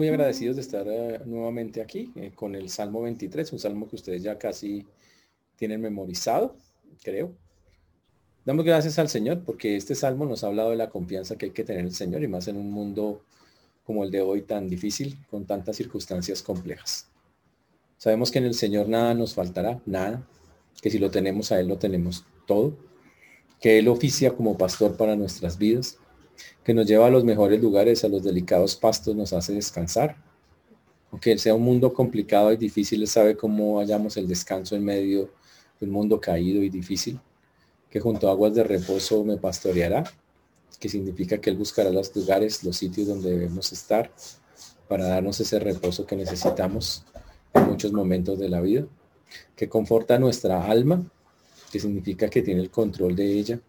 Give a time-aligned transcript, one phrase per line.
[0.00, 3.96] muy agradecidos de estar eh, nuevamente aquí eh, con el Salmo 23, un salmo que
[3.96, 4.86] ustedes ya casi
[5.56, 6.56] tienen memorizado,
[7.02, 7.34] creo.
[8.46, 11.52] Damos gracias al Señor porque este salmo nos ha hablado de la confianza que hay
[11.52, 13.26] que tener en el Señor y más en un mundo
[13.84, 17.10] como el de hoy tan difícil, con tantas circunstancias complejas.
[17.98, 20.26] Sabemos que en el Señor nada nos faltará, nada,
[20.80, 22.74] que si lo tenemos a Él lo tenemos todo,
[23.60, 25.98] que Él oficia como pastor para nuestras vidas,
[26.64, 30.16] que nos lleva a los mejores lugares, a los delicados pastos, nos hace descansar.
[31.10, 35.30] Aunque sea un mundo complicado y difícil, sabe cómo hallamos el descanso en medio
[35.80, 37.18] de un mundo caído y difícil,
[37.88, 40.04] que junto a aguas de reposo me pastoreará,
[40.78, 44.12] que significa que Él buscará los lugares, los sitios donde debemos estar
[44.88, 47.04] para darnos ese reposo que necesitamos
[47.54, 48.86] en muchos momentos de la vida,
[49.56, 51.04] que conforta nuestra alma,
[51.70, 53.60] que significa que tiene el control de ella,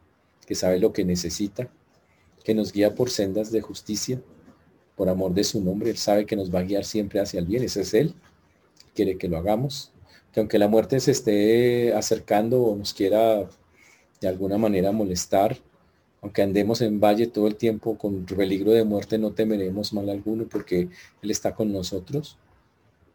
[0.45, 1.69] que sabe lo que necesita,
[2.43, 4.21] que nos guía por sendas de justicia,
[4.95, 5.89] por amor de su nombre.
[5.89, 7.63] Él sabe que nos va a guiar siempre hacia el bien.
[7.63, 8.13] Ese es Él.
[8.95, 9.91] Quiere que lo hagamos.
[10.31, 13.49] Que aunque la muerte se esté acercando o nos quiera
[14.19, 15.57] de alguna manera molestar,
[16.21, 20.47] aunque andemos en valle todo el tiempo con peligro de muerte, no temeremos mal alguno
[20.47, 20.89] porque
[21.21, 22.37] Él está con nosotros.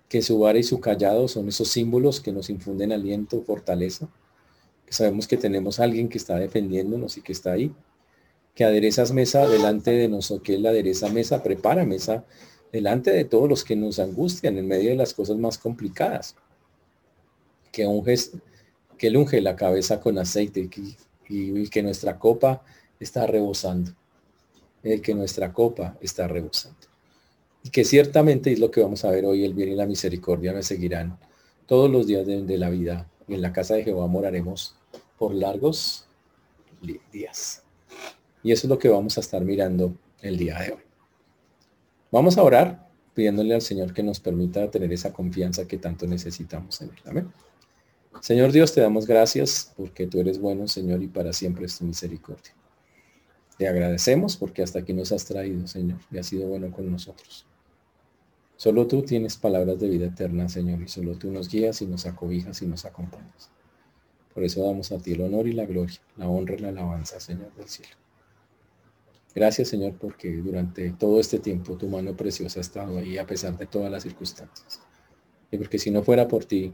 [0.09, 4.09] Que su vara y su callado son esos símbolos que nos infunden aliento, fortaleza.
[4.85, 7.73] Que sabemos que tenemos a alguien que está defendiéndonos y que está ahí
[8.57, 12.25] que aderezas mesa delante de nosotros, que Él adereza mesa, prepara mesa
[12.73, 16.37] delante de todos los que nos angustian en medio de las cosas más complicadas.
[17.71, 18.33] Que unges,
[18.97, 20.71] que Él unge la cabeza con aceite
[21.29, 22.65] y, que nuestra copa
[22.99, 23.93] está rebosando.
[24.83, 26.79] El que nuestra copa está rebosando.
[27.63, 30.55] Y que ciertamente es lo que vamos a ver hoy, el bien y la misericordia
[30.55, 31.19] me seguirán
[31.67, 33.07] todos los días de, de la vida.
[33.29, 34.77] Y en la casa de Jehová moraremos
[35.19, 36.09] por largos
[37.13, 37.66] días.
[38.47, 40.81] Y eso es lo que vamos a estar mirando el día de hoy.
[42.13, 46.81] Vamos a orar pidiéndole al Señor que nos permita tener esa confianza que tanto necesitamos
[46.81, 46.97] en Él.
[47.07, 47.33] Amén.
[48.21, 51.87] Señor Dios, te damos gracias porque tú eres bueno, Señor, y para siempre es tu
[51.87, 52.55] misericordia.
[53.59, 57.45] Te agradecemos porque hasta aquí nos has traído, Señor, y has sido bueno con nosotros.
[58.55, 62.07] Solo tú tienes palabras de vida eterna, Señor, y solo tú nos guías y nos
[62.07, 63.51] acobijas y nos acompañas.
[64.33, 67.19] Por eso damos a ti el honor y la gloria, la honra y la alabanza,
[67.19, 68.06] Señor del cielo.
[69.37, 73.55] Gracias, Señor, porque durante todo este tiempo tu mano preciosa ha estado ahí a pesar
[73.59, 74.81] de todas las circunstancias.
[75.51, 76.73] Y porque si no fuera por ti,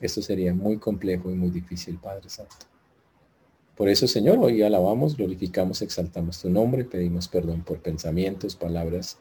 [0.00, 2.56] esto sería muy complejo y muy difícil, Padre Santo.
[3.76, 9.18] Por eso, Señor, hoy alabamos, glorificamos, exaltamos tu nombre, pedimos perdón por pensamientos, palabras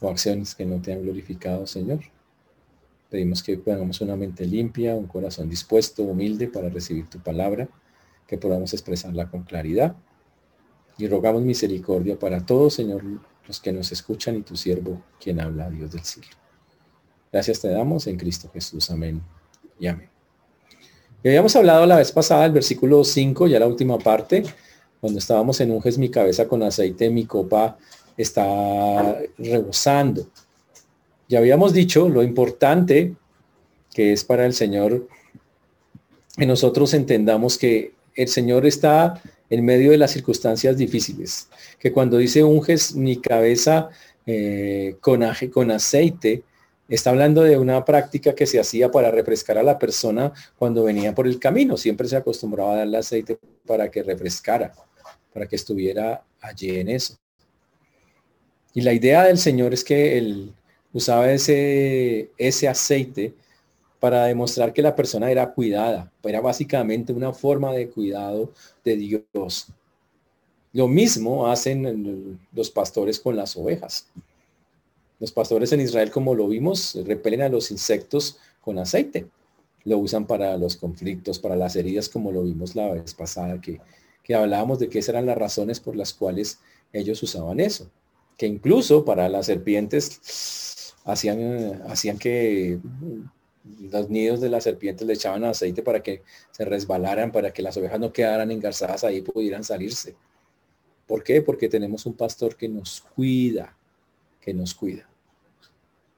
[0.00, 2.00] o acciones que no te han glorificado, Señor.
[3.08, 7.68] Pedimos que podamos una mente limpia, un corazón dispuesto, humilde para recibir tu palabra,
[8.26, 9.94] que podamos expresarla con claridad
[10.98, 13.02] y rogamos misericordia para todos, Señor,
[13.46, 16.28] los que nos escuchan y tu siervo, quien habla, Dios del cielo.
[17.32, 18.90] Gracias te damos en Cristo Jesús.
[18.90, 19.22] Amén
[19.78, 20.08] y amén.
[21.22, 24.44] Y habíamos hablado la vez pasada, el versículo 5, ya la última parte,
[25.00, 27.78] cuando estábamos en unges mi cabeza con aceite, mi copa
[28.16, 30.28] está rebosando.
[31.28, 33.14] Ya habíamos dicho lo importante
[33.94, 35.08] que es para el Señor
[36.36, 39.20] que nosotros entendamos que el Señor está
[39.50, 41.48] en medio de las circunstancias difíciles.
[41.78, 43.88] Que cuando dice unges mi cabeza
[44.26, 46.42] eh, con, con aceite,
[46.88, 51.14] está hablando de una práctica que se hacía para refrescar a la persona cuando venía
[51.14, 51.76] por el camino.
[51.76, 54.72] Siempre se acostumbraba a darle aceite para que refrescara,
[55.32, 57.16] para que estuviera allí en eso.
[58.74, 60.52] Y la idea del Señor es que él
[60.92, 63.34] usaba ese, ese aceite
[64.00, 66.12] para demostrar que la persona era cuidada.
[66.22, 68.52] Era básicamente una forma de cuidado
[68.84, 69.68] de Dios.
[70.72, 74.06] Lo mismo hacen los pastores con las ovejas.
[75.18, 79.26] Los pastores en Israel, como lo vimos, repelen a los insectos con aceite.
[79.84, 83.80] Lo usan para los conflictos, para las heridas, como lo vimos la vez pasada, que,
[84.22, 86.60] que hablábamos de que esas eran las razones por las cuales
[86.92, 87.90] ellos usaban eso.
[88.36, 92.78] Que incluso para las serpientes hacían, hacían que
[93.80, 97.76] los nidos de las serpientes le echaban aceite para que se resbalaran, para que las
[97.76, 100.16] ovejas no quedaran engarzadas ahí pudieran salirse.
[101.06, 101.42] ¿Por qué?
[101.42, 103.76] Porque tenemos un pastor que nos cuida,
[104.40, 105.08] que nos cuida.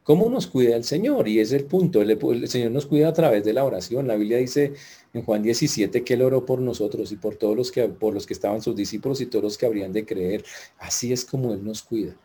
[0.02, 1.29] ¿Cómo nos cuida el Señor?
[1.29, 2.02] Y es el punto.
[2.02, 4.08] El, Señor nos cuida a través de la oración.
[4.08, 4.73] La Biblia dice
[5.12, 8.26] en Juan 17 que Él oró por nosotros y por todos los que, por los
[8.26, 10.44] que estaban sus discípulos y todos los que habrían de creer.
[10.79, 12.17] Así es como Él nos cuida.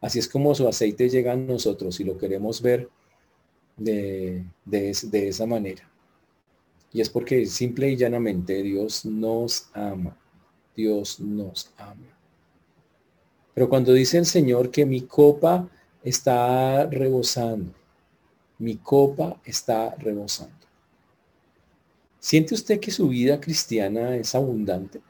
[0.00, 2.88] Así es como su aceite llega a nosotros y lo queremos ver
[3.78, 5.88] de, de, esa manera.
[6.92, 10.16] Y es porque simple y llanamente Dios nos ama.
[10.76, 12.18] Dios nos ama.
[13.54, 15.68] Pero cuando dice el Señor que mi copa
[16.02, 17.72] está rebosando.
[18.58, 20.54] Mi copa está rebosando.
[22.18, 25.00] ¿Siente usted que su vida cristiana es abundante?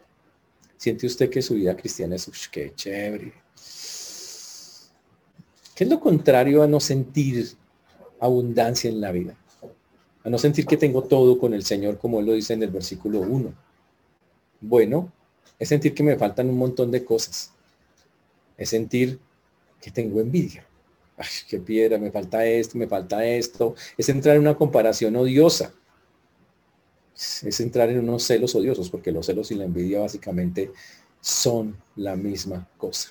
[0.76, 3.32] ¿Siente usted que su vida cristiana es, uff, qué chévere?
[5.74, 7.56] ¿Qué es lo contrario a no sentir
[8.20, 9.36] abundancia en la vida?
[10.24, 12.70] A no sentir que tengo todo con el Señor, como Él lo dice en el
[12.70, 13.52] versículo 1.
[14.60, 15.12] Bueno,
[15.58, 17.52] es sentir que me faltan un montón de cosas.
[18.56, 19.18] Es sentir
[19.80, 20.66] que tengo envidia.
[21.16, 23.74] Ay, qué piedra, me falta esto, me falta esto.
[23.96, 25.72] Es entrar en una comparación odiosa.
[27.14, 30.70] Es entrar en unos celos odiosos, porque los celos y la envidia básicamente
[31.20, 33.10] son la misma cosa.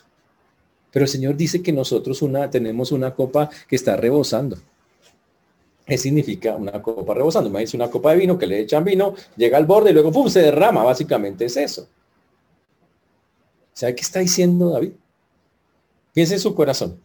[0.92, 4.58] Pero el Señor dice que nosotros una, tenemos una copa que está rebosando.
[5.88, 7.50] ¿Qué significa una copa rebosando?
[7.50, 10.12] Me dice una copa de vino que le echan vino, llega al borde y luego
[10.12, 10.28] ¡pum!
[10.28, 10.84] se derrama.
[10.84, 11.88] Básicamente es eso.
[13.72, 14.92] ¿Sabe qué está diciendo David?
[16.14, 17.00] Piensa en su corazón.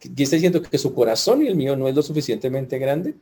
[0.00, 0.60] ¿Qué está diciendo?
[0.60, 3.14] Que su corazón y el mío no es lo suficientemente grande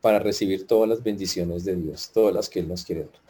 [0.00, 3.20] para recibir todas las bendiciones de Dios, todas las que Él nos quiere dar.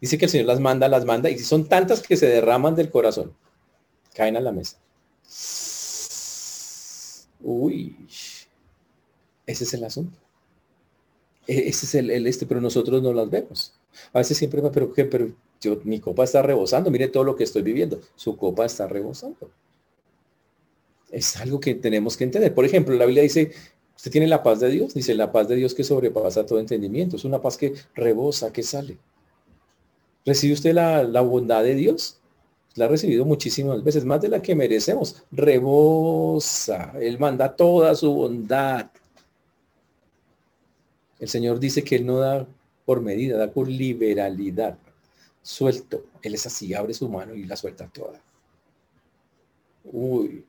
[0.00, 2.90] Dice que el Señor las manda, las manda, y son tantas que se derraman del
[2.90, 3.32] corazón,
[4.12, 4.78] caen a la mesa.
[7.40, 7.96] Uy,
[9.46, 10.18] ese es el asunto.
[11.46, 13.74] E-, ese es el, este, pero nosotros no las vemos.
[14.12, 15.30] A veces siempre, pero, pero
[15.60, 18.00] yo, mi copa está rebosando, mire todo lo que estoy viviendo.
[18.16, 19.50] Su copa está rebosando.
[21.10, 22.54] Es algo que tenemos que entender.
[22.54, 23.52] Por ejemplo, la Biblia dice,
[23.96, 27.16] usted tiene la paz de Dios, dice la paz de Dios que sobrepasa todo entendimiento.
[27.16, 28.98] Es una paz que rebosa, que sale.
[30.26, 32.18] ¿Recibe usted la, la bondad de Dios?
[32.74, 35.22] La ha recibido muchísimas veces, más de la que merecemos.
[35.30, 36.92] Rebosa.
[37.00, 38.90] Él manda toda su bondad.
[41.18, 42.46] El Señor dice que Él no da
[42.84, 44.78] por medida, da por liberalidad.
[45.42, 46.06] Suelto.
[46.22, 48.20] Él es así, abre su mano y la suelta toda.
[49.84, 50.44] Uy.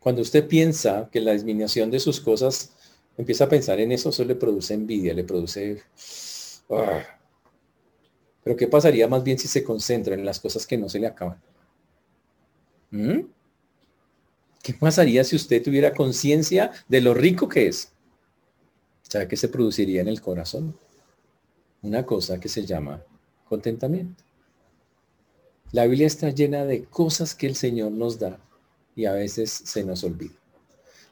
[0.00, 2.70] Cuando usted piensa que la disminución de sus cosas,
[3.16, 5.82] empieza a pensar en eso, eso le produce envidia, le produce...
[6.70, 7.02] Ah.
[8.44, 11.08] Pero ¿qué pasaría más bien si se concentra en las cosas que no se le
[11.08, 11.40] acaban?
[12.92, 13.22] ¿Mm?
[14.62, 17.92] ¿Qué pasaría si usted tuviera conciencia de lo rico que es?
[19.08, 20.76] ¿Sabe qué se produciría en el corazón?
[21.82, 23.02] Una cosa que se llama
[23.48, 24.24] contentamiento.
[25.72, 28.38] La Biblia está llena de cosas que el Señor nos da
[28.96, 30.34] y a veces se nos olvida.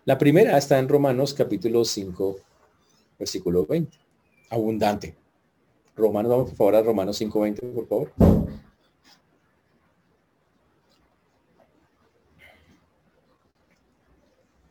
[0.05, 2.37] La primera está en Romanos capítulo 5,
[3.19, 3.96] versículo 20.
[4.50, 5.14] Abundante.
[5.96, 8.12] Romanos, vamos por favor Romanos 5, 20, por favor.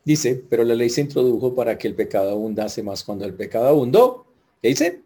[0.04, 3.02] Dice, pero la ley se introdujo para que el pecado abundase más.
[3.02, 4.26] Cuando el pecado abundó,
[4.60, 5.00] ¿qué dice?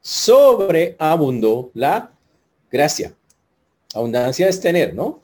[0.00, 2.12] Sobreabundó la
[2.70, 3.14] gracia.
[3.94, 5.22] Abundancia es tener, ¿no?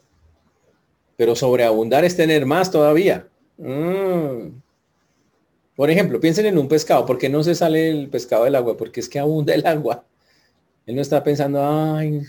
[1.16, 3.28] Pero sobreabundar es tener más todavía.
[3.58, 4.52] Mm.
[5.76, 7.04] Por ejemplo, piensen en un pescado.
[7.04, 8.76] ¿Por qué no se sale el pescado del agua?
[8.76, 10.04] Porque es que abunda el agua.
[10.86, 12.22] Él no está pensando, ay,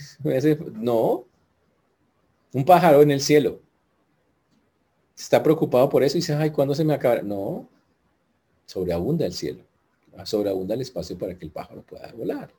[0.74, 1.24] no.
[2.52, 3.60] Un pájaro en el cielo
[5.22, 7.22] está preocupado por eso y dice, ay, ¿cuándo se me acaba?
[7.22, 7.68] No,
[8.66, 9.62] sobreabunda el cielo,
[10.24, 12.50] sobreabunda el espacio para que el pájaro pueda volar.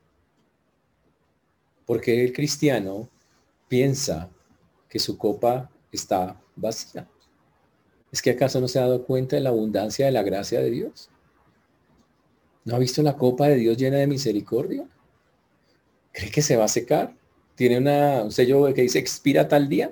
[1.84, 3.08] Porque el cristiano
[3.68, 4.30] piensa
[4.88, 7.08] que su copa está vacía.
[8.12, 10.70] ¿Es que acaso no se ha dado cuenta de la abundancia de la gracia de
[10.70, 11.10] Dios?
[12.64, 14.86] ¿No ha visto la copa de Dios llena de misericordia?
[16.12, 17.16] ¿Cree que se va a secar?
[17.56, 19.90] ¿Tiene una, un sello que dice expira tal día?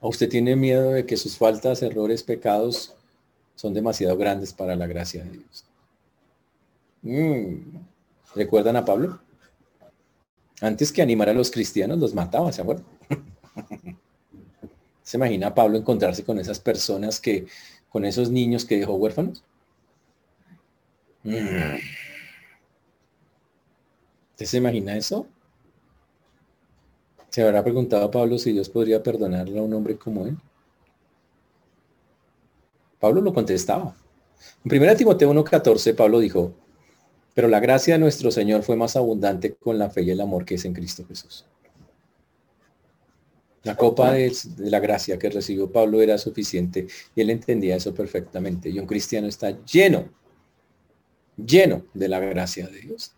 [0.00, 2.94] ¿O usted tiene miedo de que sus faltas, errores, pecados
[3.54, 5.64] son demasiado grandes para la gracia de Dios?
[7.02, 7.76] Mm.
[8.34, 9.20] ¿Recuerdan a Pablo?
[10.60, 12.86] Antes que animar a los cristianos, los mataba, ¿se acuerdan?
[15.02, 17.46] ¿Se imagina a Pablo encontrarse con esas personas que,
[17.88, 19.42] con esos niños que dejó huérfanos?
[21.24, 21.76] Mm.
[24.32, 25.26] ¿Usted se imagina eso?
[27.30, 30.36] Se habrá preguntado Pablo si Dios podría perdonarle a un hombre como él.
[32.98, 33.96] Pablo lo contestaba.
[34.64, 36.52] En 1 Timoteo 1.14 Pablo dijo,
[37.34, 40.44] pero la gracia de nuestro Señor fue más abundante con la fe y el amor
[40.44, 41.46] que es en Cristo Jesús.
[43.62, 48.70] La copa de, la gracia que recibió Pablo era suficiente y él entendía eso perfectamente.
[48.70, 50.08] Y un cristiano está lleno,
[51.36, 53.14] lleno de la gracia de Dios.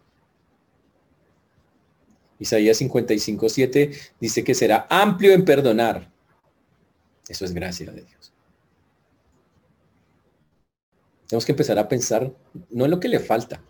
[2.42, 6.10] Isaías 55, 7 dice que será amplio en perdonar.
[7.28, 8.32] Eso es gracia de Dios.
[11.28, 12.34] Tenemos que empezar a pensar
[12.70, 13.62] no en lo que le falta.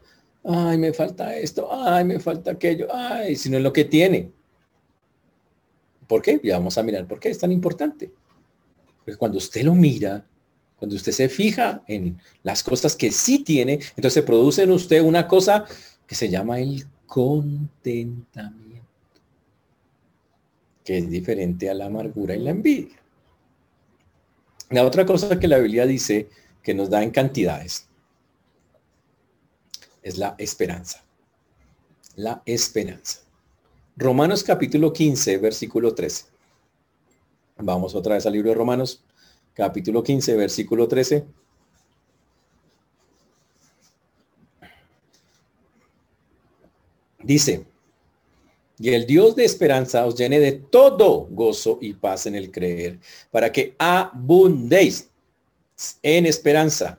[0.43, 4.33] Ay, me falta esto, ay, me falta aquello, ay, sino en lo que tiene.
[6.09, 6.41] ¿Por qué?
[6.43, 8.11] Ya vamos a mirar por qué es tan importante.
[9.05, 10.27] Porque cuando usted lo mira,
[10.77, 15.29] cuando usted se fija en las cosas que sí tiene, entonces produce en usted una
[15.29, 15.67] cosa
[16.07, 18.89] que se llama el contentamiento,
[20.83, 22.97] que es diferente a la amargura y la envidia.
[24.71, 26.31] La otra cosa que la Biblia dice
[26.63, 27.87] que nos da en cantidades
[30.03, 31.05] es la esperanza.
[32.17, 33.21] La esperanza.
[33.95, 36.25] Romanos capítulo 15, versículo 13.
[37.59, 39.05] Vamos otra vez al libro de Romanos,
[39.53, 41.27] capítulo 15, versículo 13.
[47.23, 47.67] Dice,
[48.79, 52.99] y el Dios de esperanza os llene de todo gozo y paz en el creer,
[53.31, 55.09] para que abundéis
[56.03, 56.99] en esperanza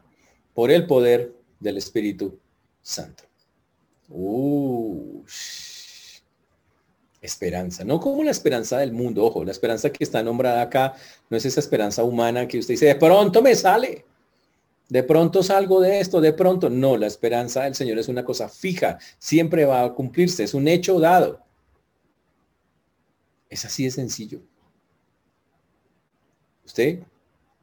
[0.53, 2.39] por el poder del Espíritu
[2.81, 3.23] Santo.
[7.21, 10.93] esperanza, no como la esperanza del mundo, ojo, la esperanza que está nombrada acá
[11.29, 14.05] no es esa esperanza humana que usted dice, de pronto me sale,
[14.93, 18.47] de pronto salgo de esto, de pronto, no, la esperanza del Señor es una cosa
[18.47, 21.39] fija, siempre va a cumplirse, es un hecho dado.
[23.49, 24.39] Es así de sencillo.
[26.63, 26.99] Usted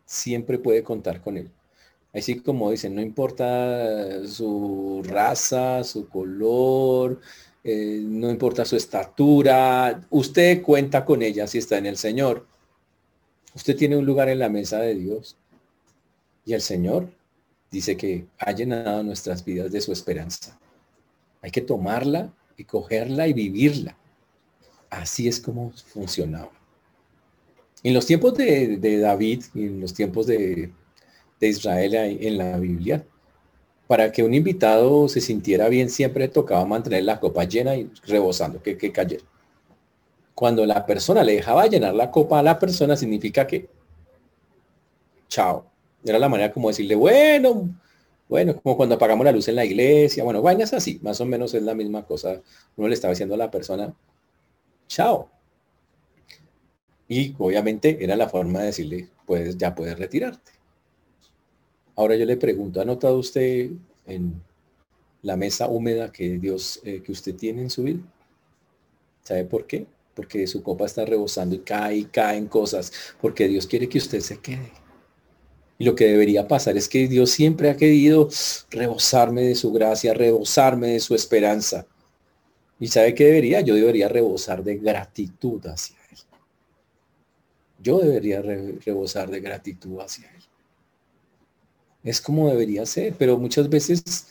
[0.05, 1.53] siempre puede contar con él.
[2.13, 7.21] Así como dicen, no importa su raza, su color,
[7.63, 12.49] eh, no importa su estatura, usted cuenta con ella si está en el Señor.
[13.55, 15.37] Usted tiene un lugar en la mesa de Dios.
[16.45, 17.20] Y el Señor
[17.71, 20.59] dice que ha llenado nuestras vidas de su esperanza.
[21.43, 23.97] Hay que tomarla y cogerla y vivirla.
[24.91, 26.51] Así es como funcionaba.
[27.83, 30.73] En los tiempos de, David y en los tiempos de,
[31.41, 33.07] Israel en la Biblia,
[33.87, 38.63] para que un invitado se sintiera bien, siempre tocaba mantener la copa llena y rebosando,
[38.63, 39.25] que, que cayera.
[40.35, 43.69] Cuando la persona le dejaba llenar la copa a la persona, significa que,
[45.29, 45.67] chao.
[46.05, 47.69] Era la manera como decirle, bueno,
[48.29, 51.53] bueno, como cuando apagamos la luz en la iglesia, bueno, vainas así, más o menos
[51.55, 52.41] es la misma cosa.
[52.77, 53.93] Uno le estaba diciendo a la persona,
[54.87, 55.29] chao.
[57.09, 60.53] Y obviamente era la forma de decirle, pues ya puedes retirarte.
[61.97, 63.73] Ahora yo le pregunto, ¿ha notado usted
[64.07, 64.41] en
[65.23, 68.01] la mesa húmeda que Dios, eh, que usted tiene en su vida?
[69.25, 69.87] ¿Sabe por qué?
[70.15, 74.21] Porque su copa está rebosando y cae y caen cosas, porque Dios quiere que usted
[74.21, 74.80] se quede.
[75.81, 78.29] Y lo que debería pasar es que Dios siempre ha querido
[78.69, 81.87] rebosarme de su gracia, rebosarme de su esperanza.
[82.79, 83.63] ¿Y sabe qué debería?
[83.63, 86.19] Yo debería rebosar de gratitud hacia Él.
[87.83, 90.43] Yo debería rebosar de gratitud hacia Él.
[92.05, 94.27] Es como debería ser, pero muchas veces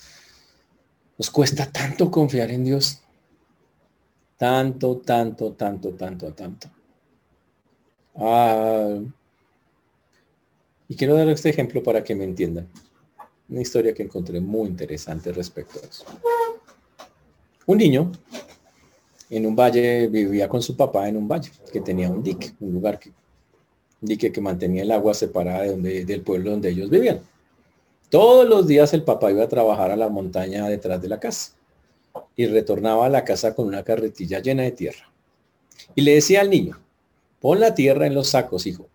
[1.18, 3.02] nos cuesta tanto confiar en Dios.
[4.38, 6.70] Tanto, tanto, tanto, tanto, tanto.
[8.14, 9.00] Ah,
[10.90, 12.68] y quiero dar este ejemplo para que me entiendan.
[13.48, 16.04] Una historia que encontré muy interesante respecto a eso.
[17.68, 18.12] Un niño
[19.30, 22.74] en un valle vivía con su papá en un valle que tenía un dique, un
[22.74, 26.90] lugar que un dique que mantenía el agua separada de donde, del pueblo donde ellos
[26.90, 27.22] vivían.
[28.10, 31.52] Todos los días el papá iba a trabajar a la montaña detrás de la casa
[32.36, 35.12] y retornaba a la casa con una carretilla llena de tierra.
[35.94, 36.80] Y le decía al niño,
[37.40, 38.88] pon la tierra en los sacos, hijo,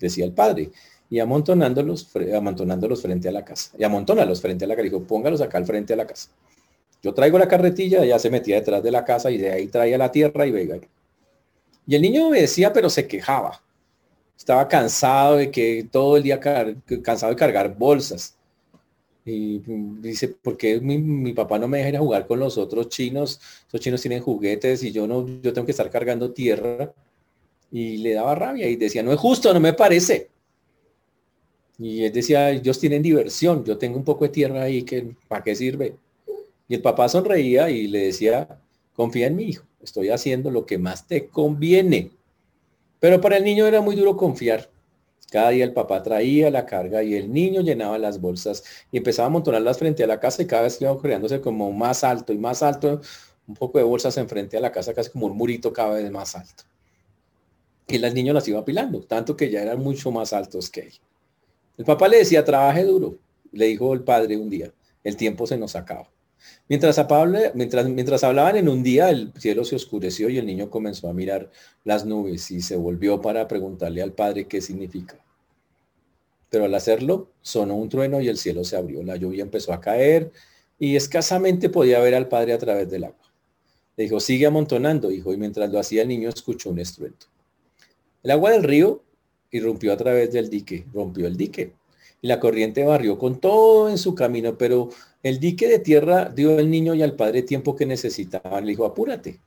[0.00, 0.70] decía el padre,
[1.08, 3.70] y amontonándolos, amontonándolos frente a la casa.
[3.78, 4.84] Y amontónalos frente a la casa.
[4.84, 6.30] Dijo, póngalos acá al frente a la casa.
[7.02, 9.98] Yo traigo la carretilla, ya se metía detrás de la casa y de ahí traía
[9.98, 10.80] la tierra y venga.
[11.86, 13.62] Y el niño obedecía, pero se quejaba.
[14.36, 18.36] Estaba cansado de que todo el día cansado de cargar bolsas.
[19.24, 19.58] Y
[20.00, 23.40] dice, ¿por qué mi, papá no me deja ir a jugar con los otros chinos?
[23.68, 26.92] Esos chinos tienen juguetes y yo no, yo tengo que estar cargando tierra.
[27.70, 30.30] Y le daba rabia y decía, no es justo, no me parece.
[31.78, 35.44] Y él decía, ellos tienen diversión, yo tengo un poco de tierra ahí, que ¿para
[35.44, 35.96] qué sirve?
[36.68, 38.58] Y el papá sonreía y le decía,
[38.94, 42.10] confía en mi hijo, estoy haciendo lo que más te conviene.
[42.98, 44.70] Pero para el niño era muy duro confiar.
[45.30, 49.26] Cada día el papá traía la carga y el niño llenaba las bolsas y empezaba
[49.26, 52.38] a amontonarlas frente a la casa y cada vez iba creándose como más alto y
[52.38, 53.00] más alto,
[53.46, 56.34] un poco de bolsas enfrente a la casa, casi como un murito cada vez más
[56.36, 56.64] alto.
[57.88, 60.92] Y el niño las iba apilando, tanto que ya eran mucho más altos que él.
[61.76, 63.18] El papá le decía, trabaje duro,
[63.52, 64.72] le dijo el padre un día,
[65.04, 66.10] el tiempo se nos acaba.
[66.68, 66.98] Mientras,
[68.24, 71.50] hablaban en un día, el cielo se oscureció y el niño comenzó a mirar
[71.84, 75.16] las nubes y se volvió para preguntarle al padre qué significa.
[76.48, 79.02] Pero al hacerlo, sonó un trueno y el cielo se abrió.
[79.02, 80.32] La lluvia empezó a caer
[80.78, 83.32] y escasamente podía ver al padre a través del agua.
[83.96, 87.26] Le dijo, sigue amontonando, hijo, y mientras lo hacía el niño escuchó un estruendo.
[88.22, 89.02] El agua del río
[89.56, 91.72] irrumpió a través del dique, rompió el dique.
[92.22, 94.90] Y la corriente barrió con todo en su camino, pero
[95.22, 98.64] el dique de tierra dio al niño y al padre tiempo que necesitaban.
[98.64, 99.38] Le dijo, apúrate.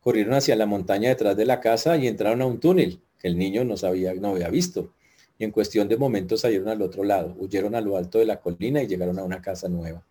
[0.00, 3.38] Corrieron hacia la montaña detrás de la casa y entraron a un túnel que el
[3.38, 4.92] niño no sabía, no había visto.
[5.38, 8.40] Y en cuestión de momentos salieron al otro lado, huyeron a lo alto de la
[8.40, 10.04] colina y llegaron a una casa nueva.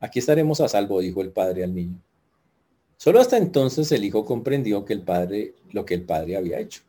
[0.00, 2.00] Aquí estaremos a salvo, dijo el padre al niño.
[2.96, 6.82] Solo hasta entonces el hijo comprendió que el padre, lo que el padre había hecho.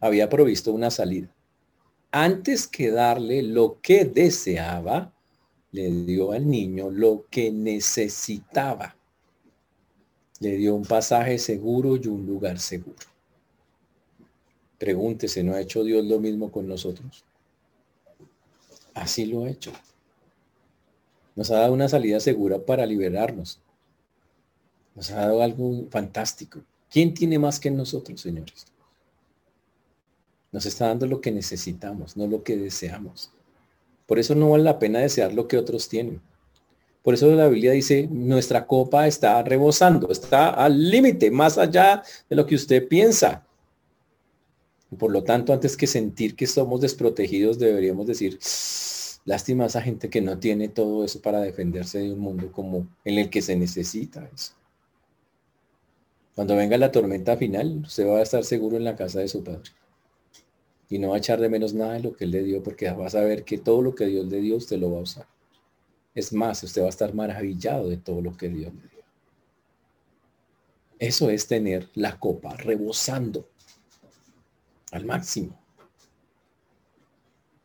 [0.00, 1.32] Había provisto una salida.
[2.10, 5.12] Antes que darle lo que deseaba,
[5.72, 8.96] le dio al niño lo que necesitaba.
[10.40, 13.06] Le dio un pasaje seguro y un lugar seguro.
[14.78, 17.24] Pregúntese, ¿no ha hecho Dios lo mismo con nosotros?
[18.94, 19.72] Así lo ha hecho.
[21.34, 23.60] Nos ha dado una salida segura para liberarnos.
[24.94, 26.60] Nos ha dado algo fantástico.
[26.90, 28.66] ¿Quién tiene más que nosotros, señores?
[30.52, 33.32] Nos está dando lo que necesitamos, no lo que deseamos.
[34.06, 36.22] Por eso no vale la pena desear lo que otros tienen.
[37.02, 42.36] Por eso la Biblia dice, nuestra copa está rebosando, está al límite, más allá de
[42.36, 43.46] lo que usted piensa.
[44.98, 48.38] Por lo tanto, antes que sentir que somos desprotegidos, deberíamos decir,
[49.26, 52.88] lástima a esa gente que no tiene todo eso para defenderse de un mundo como
[53.04, 54.52] en el que se necesita eso.
[56.34, 59.44] Cuando venga la tormenta final, usted va a estar seguro en la casa de su
[59.44, 59.70] padre.
[60.88, 62.90] Y no va a echar de menos nada de lo que él le dio, porque
[62.90, 65.26] va a saber que todo lo que Dios le dio, usted lo va a usar.
[66.14, 69.04] Es más, usted va a estar maravillado de todo lo que Dios le dio.
[70.98, 73.48] Eso es tener la copa rebosando
[74.90, 75.56] al máximo.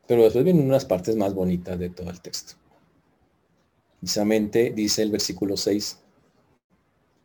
[0.08, 2.53] Pero después vienen unas partes más bonitas de todo el texto.
[4.00, 6.00] Precisamente dice el versículo 6,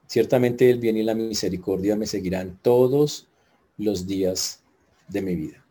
[0.06, 3.26] ciertamente el bien y la misericordia me seguirán todos
[3.76, 4.62] los días
[5.08, 5.64] de mi vida.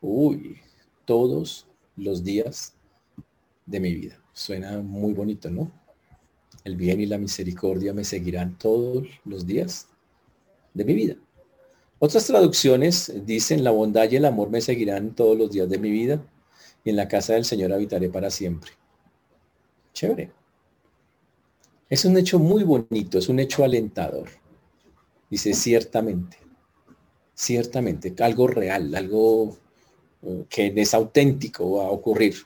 [0.00, 0.58] Uy,
[1.04, 2.74] todos los días
[3.66, 4.18] de mi vida.
[4.32, 5.70] Suena muy bonito, ¿no?
[6.64, 9.88] El bien y la misericordia me seguirán todos los días
[10.74, 11.16] de mi vida.
[11.98, 15.90] Otras traducciones dicen, la bondad y el amor me seguirán todos los días de mi
[15.90, 16.24] vida
[16.82, 18.70] y en la casa del Señor habitaré para siempre.
[19.92, 20.32] Chévere.
[21.90, 24.28] Es un hecho muy bonito, es un hecho alentador.
[25.28, 26.38] Dice, ciertamente,
[27.34, 29.58] ciertamente, algo real, algo
[30.48, 32.36] que es auténtico va a ocurrir.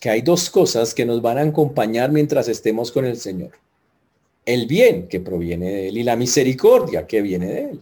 [0.00, 3.52] Que hay dos cosas que nos van a acompañar mientras estemos con el Señor.
[4.46, 7.80] El bien que proviene de Él y la misericordia que viene de Él.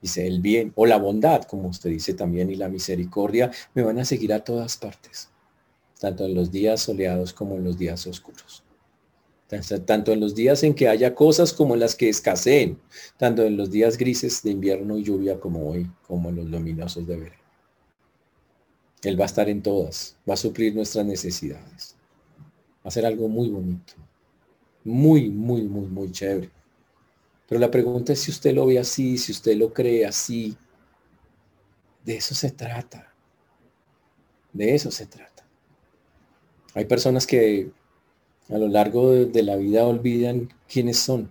[0.00, 3.98] Dice el bien o la bondad, como usted dice también, y la misericordia me van
[3.98, 5.30] a seguir a todas partes,
[5.98, 8.62] tanto en los días soleados como en los días oscuros.
[9.86, 12.78] Tanto en los días en que haya cosas como en las que escaseen,
[13.16, 17.06] tanto en los días grises de invierno y lluvia como hoy, como en los luminosos
[17.06, 17.43] de verano.
[19.04, 21.94] Él va a estar en todas, va a suplir nuestras necesidades.
[22.84, 23.94] Va a ser algo muy bonito,
[24.84, 26.50] muy, muy, muy, muy chévere.
[27.48, 30.56] Pero la pregunta es si usted lo ve así, si usted lo cree así.
[32.04, 33.12] De eso se trata.
[34.52, 35.46] De eso se trata.
[36.74, 37.70] Hay personas que
[38.48, 41.30] a lo largo de, la vida olvidan quiénes son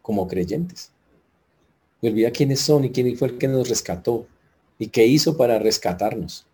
[0.00, 0.90] como creyentes.
[2.00, 4.26] Olvida quiénes son y quién fue el que nos rescató
[4.82, 6.44] y qué hizo para rescatarnos.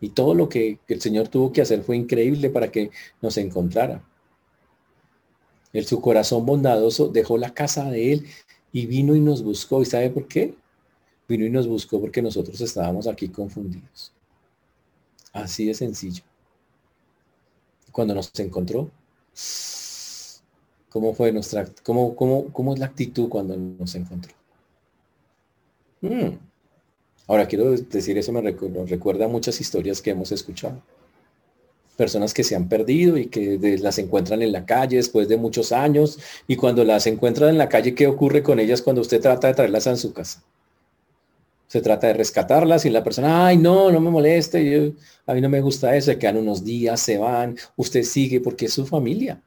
[0.00, 2.90] Y todo lo que el Señor tuvo que hacer fue increíble para que
[3.22, 4.02] nos encontrara.
[5.72, 8.26] Él, su corazón bondadoso, dejó la casa de él
[8.72, 9.80] y vino y nos buscó.
[9.80, 10.56] ¿Y sabe por qué?
[11.28, 14.12] Vino y nos buscó porque nosotros estábamos aquí confundidos.
[15.32, 16.24] Así de sencillo.
[17.92, 18.90] Cuando nos encontró,
[20.88, 24.34] ¿cómo fue nuestra, cómo, cómo, cómo es la actitud cuando nos encontró?
[26.00, 26.47] Hmm.
[27.28, 30.82] Ahora quiero decir eso me recuerda muchas historias que hemos escuchado
[31.98, 35.72] personas que se han perdido y que las encuentran en la calle después de muchos
[35.72, 39.48] años y cuando las encuentran en la calle, ¿qué ocurre con ellas cuando usted trata
[39.48, 40.44] de traerlas a su casa?
[41.66, 44.94] Se trata de rescatarlas y la persona, ay, no, no me moleste,
[45.26, 48.66] a mí no me gusta eso, se quedan unos días, se van, usted sigue porque
[48.66, 49.42] es su familia.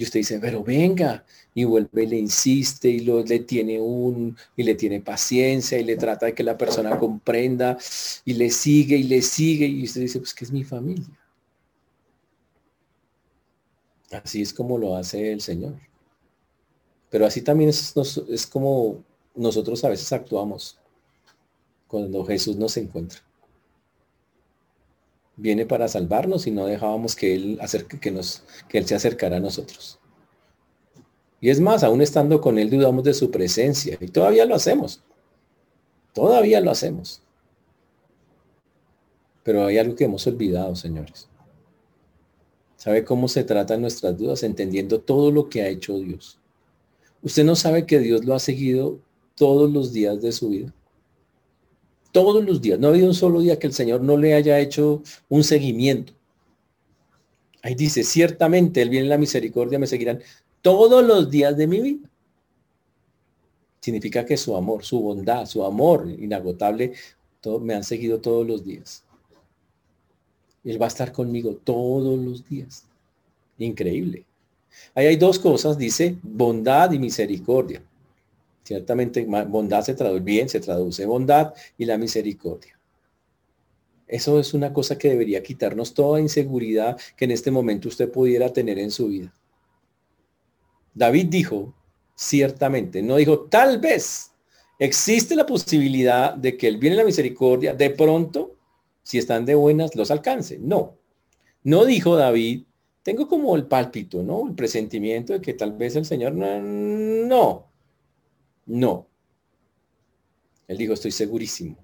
[0.00, 4.34] Y usted dice, pero venga, y vuelve y le insiste y lo, le tiene un,
[4.56, 7.76] y le tiene paciencia y le trata de que la persona comprenda
[8.24, 11.20] y le sigue y le sigue y usted dice, pues que es mi familia.
[14.10, 15.74] Así es como lo hace el Señor.
[17.10, 17.94] Pero así también es,
[18.30, 20.78] es como nosotros a veces actuamos
[21.86, 23.20] cuando Jesús nos encuentra.
[25.40, 29.38] Viene para salvarnos y no dejábamos que Él, acerque, que, nos, que él se acercara
[29.38, 29.98] a nosotros.
[31.40, 35.02] Y es más, aún estando con Él dudamos de su presencia y todavía lo hacemos.
[36.12, 37.22] Todavía lo hacemos.
[39.42, 41.28] Pero hay algo que hemos olvidado, señores.
[42.76, 44.42] ¿Sabe cómo se tratan nuestras dudas?
[44.42, 46.38] Entendiendo todo lo que ha hecho Dios.
[47.22, 48.98] Usted no sabe que Dios lo ha seguido
[49.34, 50.74] todos los días de su vida.
[52.12, 52.78] Todos los días.
[52.78, 56.12] No ha habido un solo día que el Señor no le haya hecho un seguimiento.
[57.62, 60.20] Ahí dice, ciertamente Él viene en la misericordia, me seguirán
[60.62, 62.08] todos los días de mi vida.
[63.80, 66.92] Significa que su amor, su bondad, su amor inagotable,
[67.40, 69.04] todo, me han seguido todos los días.
[70.64, 72.84] Él va a estar conmigo todos los días.
[73.58, 74.24] Increíble.
[74.94, 77.82] Ahí hay dos cosas, dice bondad y misericordia.
[78.70, 82.78] Ciertamente bondad se traduce bien, se traduce bondad y la misericordia.
[84.06, 88.52] Eso es una cosa que debería quitarnos toda inseguridad que en este momento usted pudiera
[88.52, 89.34] tener en su vida.
[90.94, 91.74] David dijo,
[92.14, 94.30] ciertamente, no dijo tal vez,
[94.78, 98.54] existe la posibilidad de que el bien y la misericordia de pronto
[99.02, 100.60] si están de buenas, los alcance.
[100.60, 100.96] No.
[101.64, 102.66] No dijo David,
[103.02, 104.46] tengo como el pálpito, ¿no?
[104.46, 106.60] El presentimiento de que tal vez el Señor no.
[106.60, 107.69] No.
[110.68, 111.76] Él dijo, estoy segurísimo.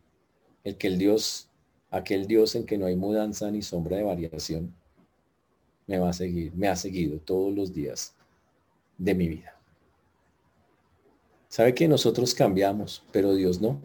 [0.62, 1.48] El que el Dios,
[1.90, 4.72] aquel Dios en que no hay mudanza ni sombra de variación,
[5.86, 8.14] me va a seguir, me ha seguido todos los días
[8.98, 9.56] de mi vida.
[11.48, 13.80] Sabe que nosotros cambiamos, pero Dios no.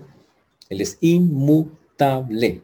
[0.69, 2.61] Él es inmutable.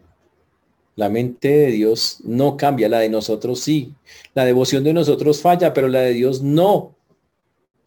[0.95, 3.93] La mente de Dios no cambia, la de nosotros sí.
[4.33, 6.96] La devoción de nosotros falla, pero la de Dios no.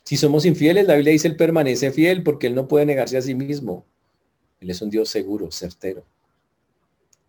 [0.04, 3.22] Si somos infieles, la Biblia dice, Él permanece fiel porque Él no puede negarse a
[3.22, 3.84] sí mismo.
[4.60, 6.04] Él es un Dios seguro, certero.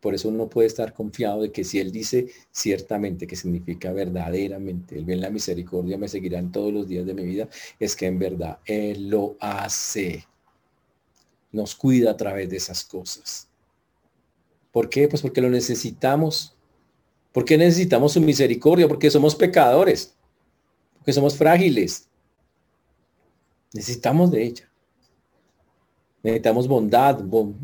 [0.01, 4.97] Por eso uno puede estar confiado de que si Él dice ciertamente, que significa verdaderamente,
[4.97, 7.47] el bien la misericordia me seguirán todos los días de mi vida,
[7.79, 10.25] es que en verdad Él lo hace.
[11.51, 13.47] Nos cuida a través de esas cosas.
[14.71, 15.07] ¿Por qué?
[15.07, 16.55] Pues porque lo necesitamos.
[17.31, 18.87] ¿Por qué necesitamos su misericordia?
[18.87, 20.15] Porque somos pecadores.
[20.97, 22.07] Porque somos frágiles.
[23.73, 24.71] Necesitamos de ella.
[26.23, 27.19] Necesitamos bondad,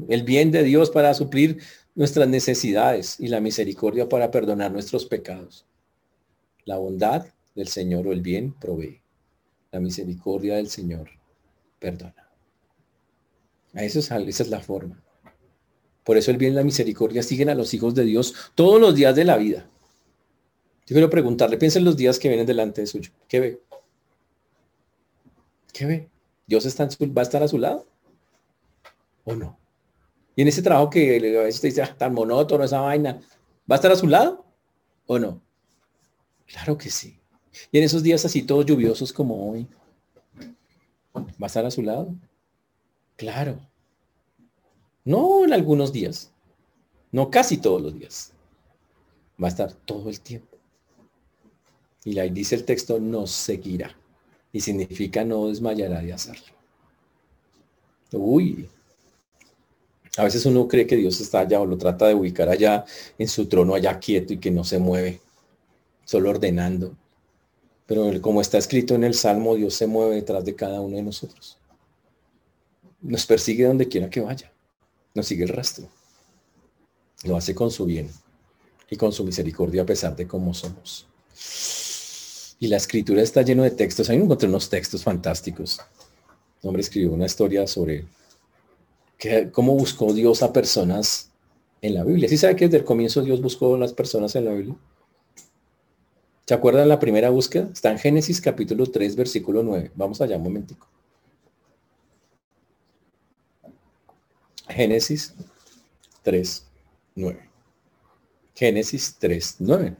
[0.09, 1.61] el bien de Dios para suplir
[1.93, 5.65] nuestras necesidades y la misericordia para perdonar nuestros pecados.
[6.65, 9.01] La bondad del Señor o el bien provee.
[9.71, 11.09] La misericordia del Señor
[11.79, 12.29] perdona.
[13.73, 15.03] Eso es, esa es la forma.
[16.03, 18.95] Por eso el bien y la misericordia siguen a los hijos de Dios todos los
[18.95, 19.69] días de la vida.
[20.85, 23.11] Yo quiero preguntarle, piensa en los días que vienen delante de suyo.
[23.27, 23.61] ¿Qué ve?
[25.77, 26.09] ¿Qué ve?
[26.47, 27.85] ¿Dios está va a estar a su lado?
[29.25, 29.59] ¿O no?
[30.35, 33.21] Y en ese trabajo que a veces te dice ah, tan monótono esa vaina,
[33.69, 34.43] ¿va a estar a su lado?
[35.05, 35.39] ¿O no?
[36.47, 37.19] Claro que sí.
[37.71, 39.67] Y en esos días así todos lluviosos como hoy,
[41.15, 42.11] ¿va a estar a su lado?
[43.15, 43.59] Claro.
[45.05, 46.31] No en algunos días,
[47.11, 48.33] no casi todos los días.
[49.41, 50.57] Va a estar todo el tiempo.
[52.03, 53.95] Y ahí dice el texto, nos seguirá.
[54.57, 56.47] Y significa no desmayará de hacerlo.
[58.11, 58.67] Uy.
[60.17, 62.85] A veces uno cree que Dios está allá o lo trata de ubicar allá
[63.19, 65.21] en su trono, allá quieto y que no se mueve,
[66.05, 66.95] solo ordenando.
[67.85, 71.03] Pero como está escrito en el Salmo, Dios se mueve detrás de cada uno de
[71.03, 71.59] nosotros.
[73.01, 74.51] Nos persigue donde quiera que vaya
[75.17, 75.89] nos sigue el rastro.
[77.23, 78.09] Lo hace con su bien
[78.89, 81.07] y con su misericordia a pesar de cómo somos.
[82.59, 84.09] Y la escritura está lleno de textos.
[84.09, 85.79] Ahí encontré unos textos fantásticos.
[86.61, 88.05] Un hombre escribió una historia sobre
[89.17, 91.29] que, cómo buscó Dios a personas
[91.81, 92.29] en la Biblia.
[92.29, 94.75] ¿Sí sabe que desde el comienzo Dios buscó a las personas en la Biblia?
[96.45, 97.69] ¿Se acuerdan la primera búsqueda?
[97.71, 99.91] Está en Génesis capítulo 3, versículo 9.
[99.95, 100.87] Vamos allá un momentico.
[104.69, 105.33] Génesis
[106.23, 106.65] 3,
[107.15, 107.49] 9.
[108.55, 109.95] Génesis 3, 9.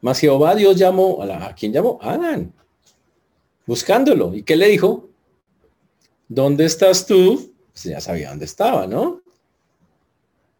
[0.00, 1.98] Mas Jehová Dios llamó, ¿a, ¿a quién llamó?
[2.00, 2.52] A Adán.
[3.66, 4.34] Buscándolo.
[4.34, 5.08] ¿Y qué le dijo?
[6.28, 7.52] ¿Dónde estás tú?
[7.72, 9.22] Pues ya sabía dónde estaba, ¿no?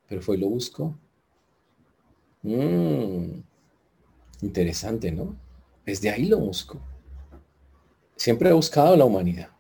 [0.09, 0.99] Pero fue y lo buscó.
[2.43, 3.41] Mm,
[4.43, 5.37] interesante, ¿no?
[5.85, 6.81] Desde ahí lo busco.
[8.17, 9.51] Siempre he buscado la humanidad.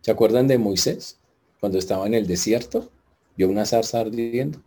[0.00, 1.18] ¿Se acuerdan de Moisés?
[1.60, 2.90] cuando estaba en el desierto,
[3.36, 4.62] vio una zarza ardiendo.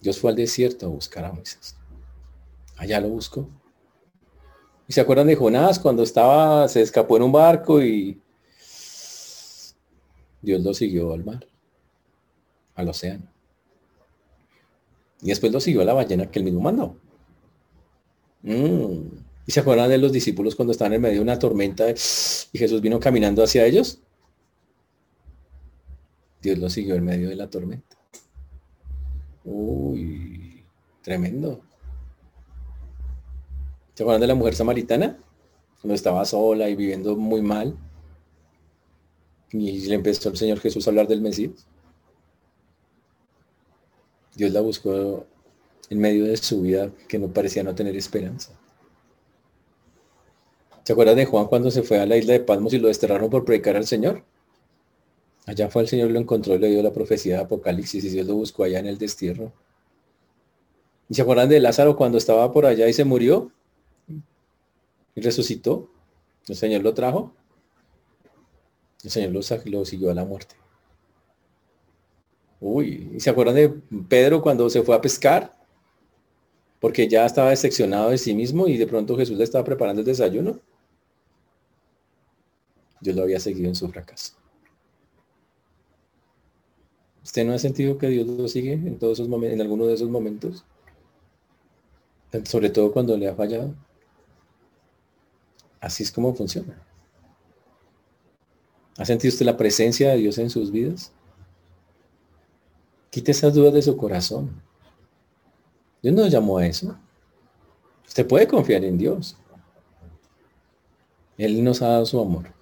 [0.00, 1.76] Dios fue al desierto a buscar a Moisés.
[2.80, 3.46] Allá lo buscó.
[4.88, 8.18] ¿Y se acuerdan de Jonás cuando estaba, se escapó en un barco y
[10.40, 11.46] Dios lo siguió al mar,
[12.74, 13.26] al océano?
[15.20, 16.96] Y después lo siguió a la ballena que él mismo mandó.
[18.42, 19.08] Mm.
[19.46, 22.80] ¿Y se acuerdan de los discípulos cuando estaban en medio de una tormenta y Jesús
[22.80, 24.00] vino caminando hacia ellos?
[26.40, 27.98] Dios lo siguió en medio de la tormenta.
[29.44, 30.64] Uy,
[31.02, 31.60] tremendo.
[33.94, 35.18] ¿Se acuerdan de la mujer samaritana?
[35.80, 37.76] Cuando estaba sola y viviendo muy mal.
[39.52, 41.66] Y le empezó el Señor Jesús a hablar del Mesías.
[44.34, 45.26] Dios la buscó
[45.90, 48.52] en medio de su vida que no parecía no tener esperanza.
[50.84, 53.28] ¿Se acuerdan de Juan cuando se fue a la isla de Palmos y lo desterraron
[53.28, 54.22] por predicar al Señor?
[55.46, 58.26] Allá fue el Señor, lo encontró y le dio la profecía de Apocalipsis y Dios
[58.26, 59.52] lo buscó allá en el destierro.
[61.08, 63.50] ¿Y se acuerdan de Lázaro cuando estaba por allá y se murió?
[65.20, 65.90] Resucitó.
[66.48, 67.34] El Señor lo trajo.
[69.02, 70.56] El Señor lo, lo siguió a la muerte.
[72.60, 73.70] Uy, ¿y se acuerdan de
[74.08, 75.56] Pedro cuando se fue a pescar?
[76.78, 80.06] Porque ya estaba decepcionado de sí mismo y de pronto Jesús le estaba preparando el
[80.06, 80.60] desayuno.
[83.00, 84.34] Dios lo había seguido en su fracaso.
[87.22, 89.94] ¿Usted no ha sentido que Dios lo sigue en todos esos momentos, en alguno de
[89.94, 90.64] esos momentos?
[92.44, 93.74] Sobre todo cuando le ha fallado.
[95.80, 96.78] Así es como funciona.
[98.98, 101.12] ¿Ha sentido usted la presencia de Dios en sus vidas?
[103.08, 104.62] Quite esas dudas de su corazón.
[106.02, 106.96] Dios no llamó a eso.
[108.06, 109.36] Usted puede confiar en Dios.
[111.38, 112.52] Él nos ha dado su amor.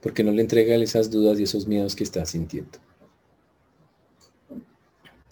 [0.00, 2.78] Porque no le entrega esas dudas y esos miedos que está sintiendo.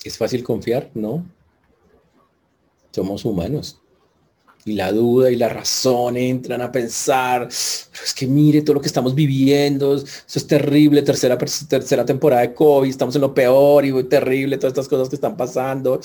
[0.04, 0.90] ¿Es fácil confiar?
[0.94, 1.24] No.
[2.92, 3.80] Somos humanos
[4.66, 8.87] y la duda y la razón entran a pensar, es que mire todo lo que
[8.87, 14.05] estamos viviendo, eso es terrible, tercera, tercera temporada de COVID, estamos en lo peor y
[14.05, 16.00] terrible, todas estas cosas que están pasando,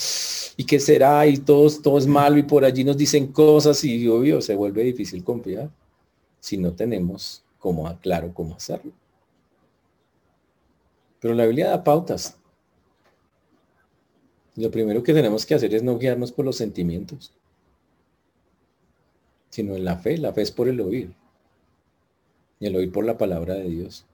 [0.58, 4.08] y qué será, y todo, todo es malo, y por allí nos dicen cosas, y
[4.08, 5.69] obvio, se vuelve difícil confiar
[6.41, 8.91] si no tenemos como claro cómo hacerlo.
[11.22, 12.38] Pero la Biblia da pautas.
[14.56, 17.34] Lo primero que tenemos que hacer es no guiarnos por los sentimientos
[19.49, 20.17] sino en la fe.
[20.17, 21.13] La fe es por el oír.
[22.59, 24.05] Y el oír por la palabra de Dios.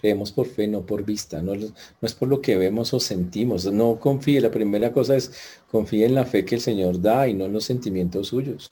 [0.00, 1.42] Creemos por fe, no por vista.
[1.42, 1.66] No, no,
[2.02, 3.64] es por lo que vemos o sentimos.
[3.66, 4.40] No confíe.
[4.40, 5.32] La primera cosa es
[5.70, 8.70] confíe en la fe que el Señor da y no en los sentimientos suyos.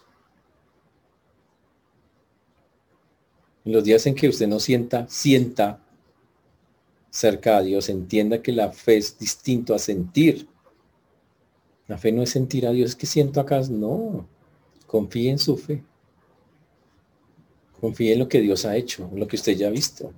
[3.65, 5.81] En los días en que usted no sienta, sienta
[7.11, 10.47] cerca a Dios, entienda que la fe es distinto a sentir.
[11.89, 13.61] La fe no es sentir a Dios, es que siento acá.
[13.69, 14.29] No,
[14.87, 15.83] confíe en su fe.
[17.81, 20.13] Confíe en lo que Dios ha hecho, en lo que usted ya ha visto.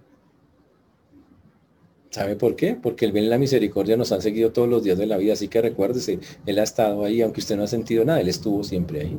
[2.11, 2.75] ¿Sabe por qué?
[2.75, 5.35] Porque el bien y la misericordia nos han seguido todos los días de la vida,
[5.35, 8.65] así que recuérdese, Él ha estado ahí, aunque usted no ha sentido nada, Él estuvo
[8.65, 9.19] siempre ahí.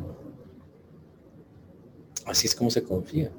[2.25, 3.32] Así es como se confía.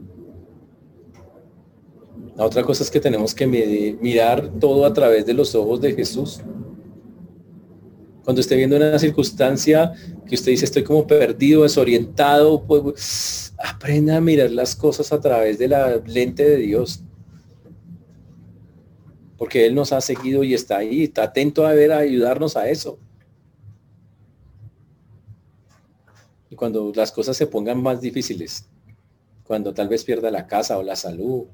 [2.36, 5.94] La otra cosa es que tenemos que mirar todo a través de los ojos de
[5.94, 6.40] Jesús.
[8.24, 9.92] Cuando esté viendo una circunstancia
[10.26, 15.58] que usted dice estoy como perdido, desorientado, pues aprenda a mirar las cosas a través
[15.58, 17.02] de la lente de Dios.
[19.36, 22.68] Porque Él nos ha seguido y está ahí, está atento a ver, a ayudarnos a
[22.68, 22.98] eso.
[26.50, 28.68] Y cuando las cosas se pongan más difíciles,
[29.44, 31.46] cuando tal vez pierda la casa o la salud,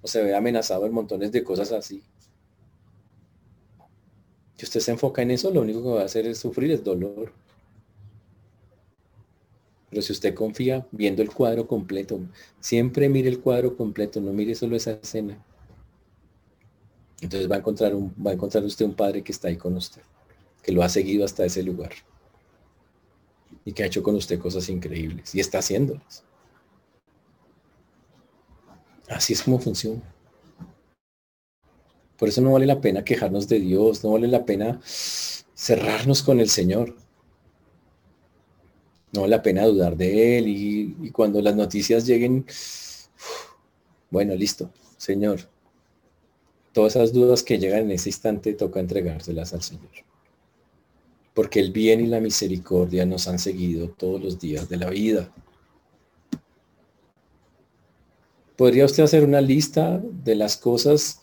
[0.00, 2.02] o se ve amenazado en montones de cosas así,
[4.64, 7.32] usted se enfoca en eso, lo único que va a hacer es sufrir es dolor.
[9.90, 12.20] Pero si usted confía viendo el cuadro completo,
[12.58, 15.38] siempre mire el cuadro completo, no mire solo esa escena.
[17.20, 19.76] Entonces va a encontrar un, va a encontrar usted un padre que está ahí con
[19.76, 20.02] usted,
[20.62, 21.92] que lo ha seguido hasta ese lugar
[23.64, 26.24] y que ha hecho con usted cosas increíbles y está haciéndolas.
[29.08, 30.13] Así es como funciona.
[32.18, 36.40] Por eso no vale la pena quejarnos de Dios, no vale la pena cerrarnos con
[36.40, 36.94] el Señor.
[39.12, 42.46] No vale la pena dudar de Él y, cuando las noticias lleguen,
[44.10, 45.40] bueno, listo, Señor.
[46.72, 49.90] Todas esas dudas que llegan en ese instante toca entregárselas al Señor.
[51.32, 55.32] Porque el bien y la misericordia nos han seguido todos los días de la vida.
[58.56, 61.20] ¿Podría usted hacer una lista de las cosas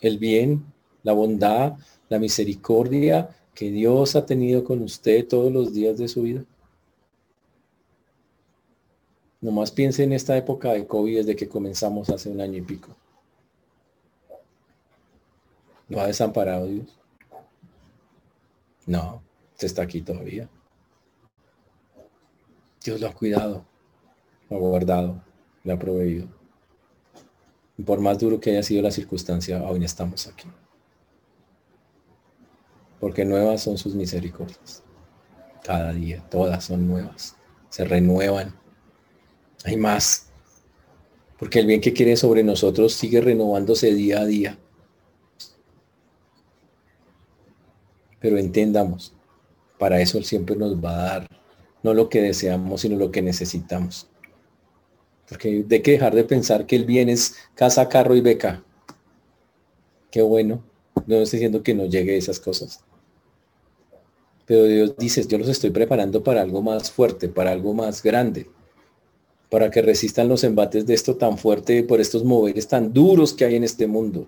[0.00, 0.64] el bien,
[1.02, 1.74] la bondad,
[2.08, 6.44] la misericordia que Dios ha tenido con usted todos los días de su vida?
[9.40, 12.94] Nomás piense en esta época de COVID desde que comenzamos hace un año y pico.
[15.88, 16.98] ¿Lo ha desamparado Dios?
[18.86, 20.48] No, usted está aquí todavía.
[22.84, 23.64] Dios lo ha cuidado,
[24.48, 25.22] lo ha guardado,
[25.64, 26.39] lo ha proveído.
[27.80, 30.48] Por más duro que haya sido la circunstancia, aún estamos aquí.
[32.98, 34.82] Porque nuevas son sus misericordias.
[35.64, 37.36] Cada día, todas son nuevas.
[37.68, 38.54] Se renuevan.
[39.64, 40.30] Hay más.
[41.38, 44.58] Porque el bien que quiere sobre nosotros sigue renovándose día a día.
[48.20, 49.14] Pero entendamos,
[49.78, 51.40] para eso Él siempre nos va a dar
[51.82, 54.08] no lo que deseamos, sino lo que necesitamos.
[55.30, 58.64] Porque de que dejar de pensar que el bien es casa, carro y beca.
[60.10, 60.62] Qué bueno.
[61.06, 62.84] No estoy diciendo que no llegue esas cosas.
[64.44, 68.50] Pero Dios dice, yo los estoy preparando para algo más fuerte, para algo más grande,
[69.48, 73.44] para que resistan los embates de esto tan fuerte por estos moveres tan duros que
[73.44, 74.26] hay en este mundo.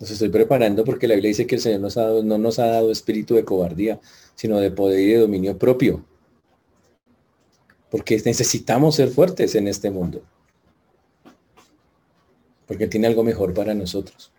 [0.00, 2.66] Los estoy preparando porque la Biblia dice que el Señor nos ha no nos ha
[2.66, 4.00] dado espíritu de cobardía,
[4.34, 6.04] sino de poder y de dominio propio.
[7.94, 10.20] Porque necesitamos ser fuertes en este mundo.
[12.66, 14.32] Porque tiene algo mejor para nosotros.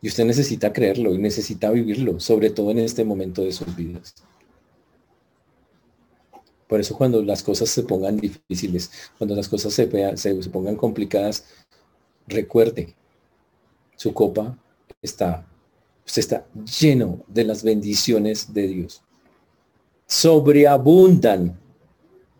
[0.00, 4.14] Y usted necesita creerlo y necesita vivirlo, sobre todo en este momento de sus vidas.
[6.68, 9.88] Por eso cuando las cosas se pongan difíciles, cuando las cosas se,
[10.52, 11.44] pongan complicadas,
[12.28, 12.94] recuerde,
[13.96, 14.56] su copa
[15.02, 15.44] está,
[16.06, 16.46] usted está
[16.78, 19.02] lleno de las bendiciones de Dios.
[20.06, 21.58] Sobreabundan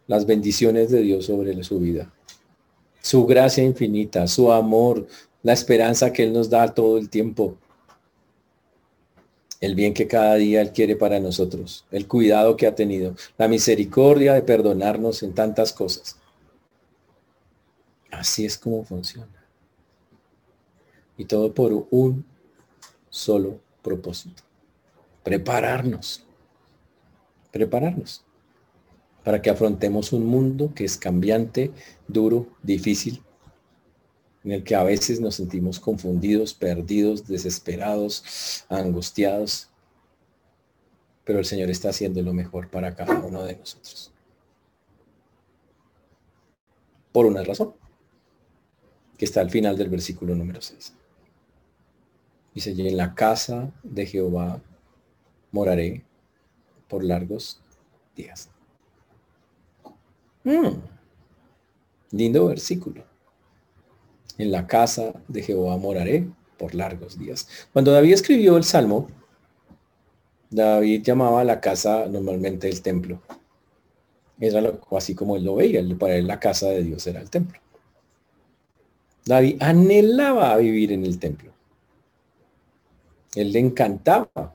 [0.09, 2.13] las bendiciones de Dios sobre su vida.
[3.01, 5.07] Su gracia infinita, su amor,
[5.45, 7.57] la esperanza que Él nos da todo el tiempo.
[9.61, 13.49] El bien que cada día Él quiere para nosotros, el cuidado que ha tenido, la
[13.49, 16.17] misericordia de perdonarnos en tantas cosas.
[18.11, 19.29] Así es como funciona.
[21.17, 22.25] Y todo por un
[23.11, 24.43] solo propósito.
[25.23, 26.25] Prepararnos.
[27.51, 28.25] Prepararnos.
[29.29, 31.71] Para que afrontemos un mundo que es cambiante,
[32.07, 33.23] duro, difícil,
[34.43, 39.69] en el que a veces nos sentimos confundidos, perdidos, desesperados, angustiados.
[41.25, 44.11] Pero el Señor está haciendo lo mejor para cada uno de nosotros.
[47.13, 47.75] Por una razón,
[49.19, 50.95] que está al final del versículo número 6.
[52.55, 54.63] Dice, y en la casa de Jehová
[55.53, 56.07] moraré
[56.89, 57.61] por largos
[58.17, 58.49] días.
[62.11, 63.05] Lindo versículo.
[64.39, 67.49] En la casa de Jehová moraré por largos días.
[67.73, 69.09] Cuando David escribió el Salmo,
[70.51, 73.21] David llamaba a la casa normalmente el templo.
[74.41, 75.83] Era así como él lo veía.
[75.99, 77.61] Para él la casa de Dios era el templo.
[79.25, 81.53] David anhelaba vivir en el templo.
[83.35, 84.55] Él le encantaba.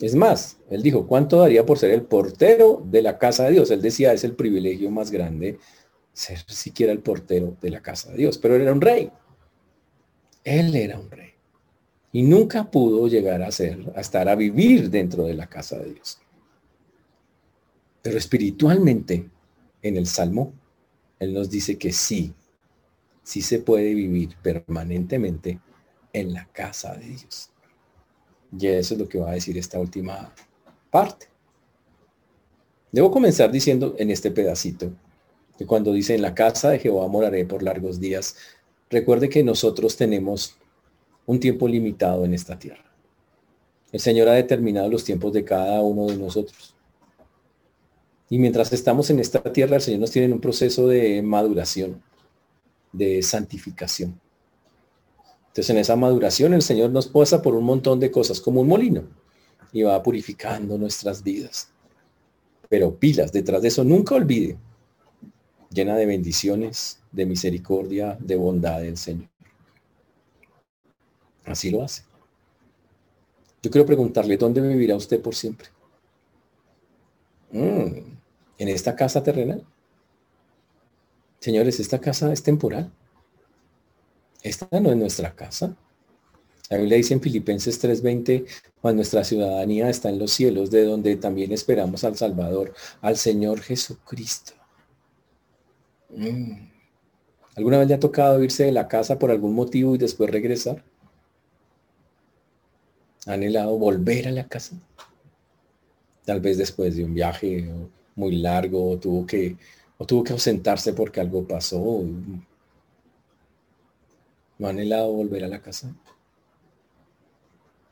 [0.00, 3.70] Es más, él dijo, ¿cuánto daría por ser el portero de la casa de Dios?
[3.70, 5.58] Él decía, es el privilegio más grande
[6.12, 8.38] ser siquiera el portero de la casa de Dios.
[8.38, 9.10] Pero él era un rey.
[10.44, 11.30] Él era un rey.
[12.12, 15.94] Y nunca pudo llegar a ser, a estar a vivir dentro de la casa de
[15.94, 16.18] Dios.
[18.02, 19.30] Pero espiritualmente,
[19.80, 20.52] en el Salmo,
[21.18, 22.34] Él nos dice que sí,
[23.22, 25.60] sí se puede vivir permanentemente
[26.12, 27.51] en la casa de Dios.
[28.58, 30.32] Y eso es lo que va a decir esta última
[30.90, 31.26] parte.
[32.90, 34.92] Debo comenzar diciendo en este pedacito
[35.56, 38.36] que cuando dice en la casa de Jehová moraré por largos días,
[38.90, 40.56] recuerde que nosotros tenemos
[41.24, 42.84] un tiempo limitado en esta tierra.
[43.92, 46.74] El Señor ha determinado los tiempos de cada uno de nosotros.
[48.28, 52.02] Y mientras estamos en esta tierra, el Señor nos tiene en un proceso de maduración,
[52.92, 54.18] de santificación.
[55.52, 58.68] Entonces en esa maduración el Señor nos pasa por un montón de cosas, como un
[58.68, 59.02] molino,
[59.70, 61.70] y va purificando nuestras vidas.
[62.70, 64.56] Pero pilas, detrás de eso nunca olvide,
[65.68, 69.28] llena de bendiciones, de misericordia, de bondad del Señor.
[71.44, 72.04] Así lo hace.
[73.62, 75.68] Yo quiero preguntarle, ¿dónde vivirá usted por siempre?
[77.50, 78.16] Mm,
[78.56, 79.66] ¿En esta casa terrenal?
[81.40, 82.90] Señores, esta casa es temporal.
[84.42, 85.76] Esta no es nuestra casa.
[86.68, 88.46] La Biblia dice en Filipenses 3:20,
[88.80, 93.60] cuando nuestra ciudadanía está en los cielos, de donde también esperamos al Salvador, al Señor
[93.60, 94.54] Jesucristo.
[96.08, 96.70] Mm.
[97.56, 100.82] ¿Alguna vez le ha tocado irse de la casa por algún motivo y después regresar?
[103.26, 104.76] ¿Ha anhelado volver a la casa?
[106.24, 107.68] Tal vez después de un viaje
[108.16, 109.56] muy largo, o tuvo que,
[109.98, 112.02] o tuvo que ausentarse porque algo pasó,
[114.62, 115.92] ¿No han anhelado volver a la casa?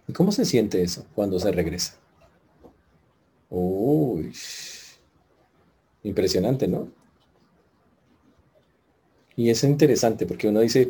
[0.07, 1.97] ¿Y cómo se siente eso cuando se regresa?
[3.49, 4.33] Uy,
[6.05, 6.87] impresionante, ¿no?
[9.35, 10.89] Y es interesante porque uno dice,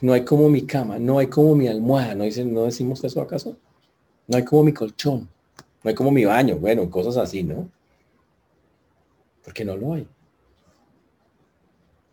[0.00, 3.20] no hay como mi cama, no hay como mi almohada, ¿no, dicen, ¿no decimos eso
[3.20, 3.58] acaso?
[4.26, 5.28] No hay como mi colchón,
[5.84, 7.70] no hay como mi baño, bueno, cosas así, ¿no?
[9.44, 10.08] Porque no lo hay.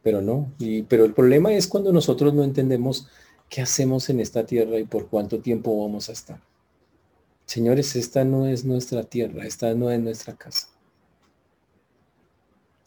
[0.03, 3.07] Pero no, y, pero el problema es cuando nosotros no entendemos
[3.49, 6.41] qué hacemos en esta tierra y por cuánto tiempo vamos a estar.
[7.45, 10.67] Señores, esta no es nuestra tierra, esta no es nuestra casa.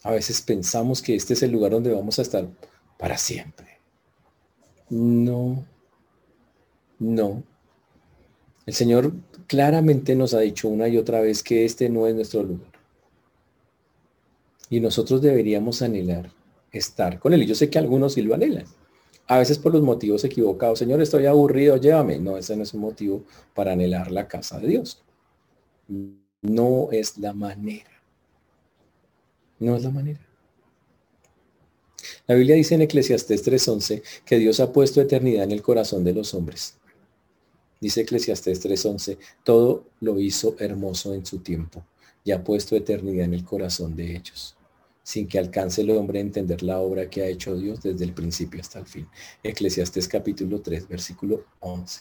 [0.03, 2.47] A veces pensamos que este es el lugar donde vamos a estar
[2.99, 3.81] para siempre.
[4.89, 5.65] No,
[6.99, 7.43] no.
[8.67, 9.13] El Señor
[9.47, 12.73] claramente nos ha dicho una y otra vez que este no es nuestro lugar.
[14.69, 16.36] Y nosotros deberíamos anhelar
[16.79, 17.43] estar con Él.
[17.43, 18.65] Y yo sé que algunos sí lo anhelan.
[19.27, 20.79] A veces por los motivos equivocados.
[20.79, 22.19] Señor, estoy aburrido, llévame.
[22.19, 23.25] No, ese no es un motivo
[23.55, 25.03] para anhelar la casa de Dios.
[26.43, 27.91] No es la manera.
[29.59, 30.21] No es la manera.
[32.27, 36.13] La Biblia dice en Eclesiastés 3.11 que Dios ha puesto eternidad en el corazón de
[36.13, 36.77] los hombres.
[37.81, 41.85] Dice Eclesiastés 3.11, todo lo hizo hermoso en su tiempo
[42.25, 44.57] y ha puesto eternidad en el corazón de ellos,
[45.07, 48.13] sin que alcance el hombre a entender la obra que ha hecho Dios desde el
[48.13, 49.09] principio hasta el fin.
[49.41, 52.01] Eclesiastés capítulo 3, versículo 11.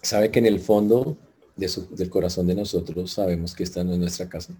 [0.00, 1.18] ¿Sabe que en el fondo
[1.56, 4.54] del corazón de nosotros sabemos que esta no es nuestra casa?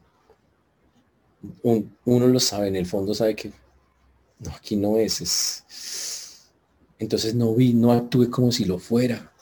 [1.63, 3.51] uno lo sabe, en el fondo sabe que
[4.41, 6.51] no, aquí no es, es.
[6.99, 9.33] Entonces no vi, no actué como si lo fuera.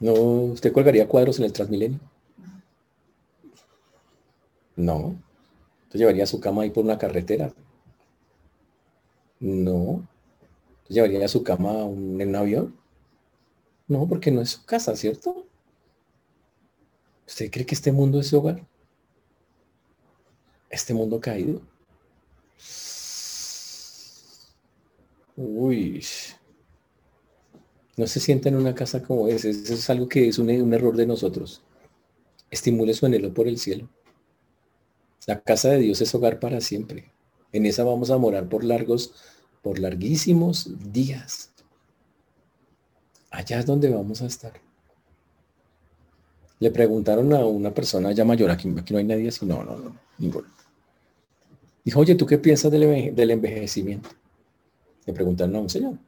[0.00, 2.00] ¿No usted colgaría cuadros en el Transmilenio?
[4.76, 5.16] No.
[5.84, 7.52] ¿Usted llevaría su cama ahí por una carretera?
[9.40, 10.08] No.
[10.82, 12.76] ¿Usted llevaría su cama en un avión?
[13.88, 15.46] No, porque no es su casa, ¿cierto?
[17.26, 18.66] ¿Usted cree que este mundo es su hogar?
[20.70, 21.60] Este mundo caído.
[25.36, 26.02] Uy.
[27.96, 29.48] No se sienta en una casa como esa.
[29.48, 31.62] Eso es algo que es un, un error de nosotros.
[32.50, 33.88] Estimule su anhelo por el cielo.
[35.26, 37.12] La casa de Dios es hogar para siempre.
[37.52, 39.14] En esa vamos a morar por largos,
[39.62, 41.52] por larguísimos días.
[43.30, 44.52] Allá es donde vamos a estar.
[46.58, 49.76] Le preguntaron a una persona ya mayor, aquí, aquí no hay nadie así, no, no,
[49.76, 50.48] no, ninguno.
[51.84, 54.08] Dijo, oye, ¿tú qué piensas del, del envejecimiento?
[55.06, 55.98] Le preguntaron a un señor.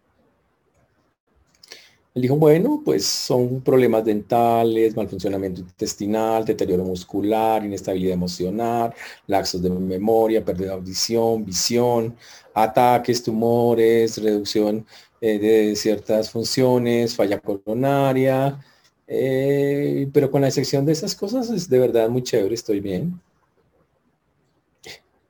[2.15, 8.95] Él dijo, bueno, pues son problemas dentales, mal funcionamiento intestinal, deterioro muscular, inestabilidad emocional,
[9.27, 12.17] laxos de memoria, pérdida de audición, visión,
[12.55, 14.87] ataques, tumores, reducción
[15.21, 18.61] eh, de ciertas funciones, falla coronaria,
[19.09, 23.21] eh, pero con la excepción de esas cosas es de verdad muy chévere, estoy bien.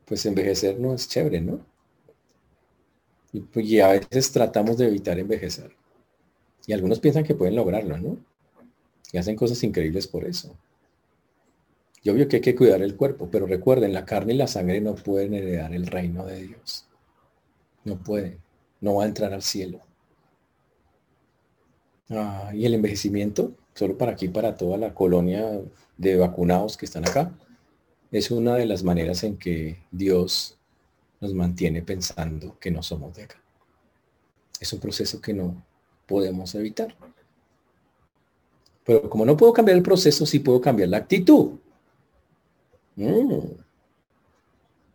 [0.06, 1.60] Pues envejecer no es chévere, ¿no?
[3.34, 5.70] Y, pues, a veces tratamos de evitar envejecer.
[6.66, 8.18] Y algunos piensan que pueden lograrlo, ¿no?
[9.12, 10.56] Y hacen cosas increíbles por eso.
[12.02, 14.80] Yo obvio que hay que cuidar el cuerpo, pero recuerden, la carne y la sangre
[14.80, 16.86] no pueden heredar el reino de Dios.
[17.84, 18.38] No pueden.
[18.80, 19.80] No va a entrar al cielo.
[22.10, 25.60] Ah, y el envejecimiento, solo para aquí, para toda la colonia
[25.96, 27.32] de vacunados que están acá,
[28.10, 30.58] es una de las maneras en que Dios
[31.20, 33.42] nos mantiene pensando que no somos de acá.
[34.60, 35.64] Es un proceso que no
[36.06, 36.96] podemos evitar.
[38.84, 41.52] Pero como no puedo cambiar el proceso, sí puedo cambiar la actitud.
[42.96, 43.38] Mm.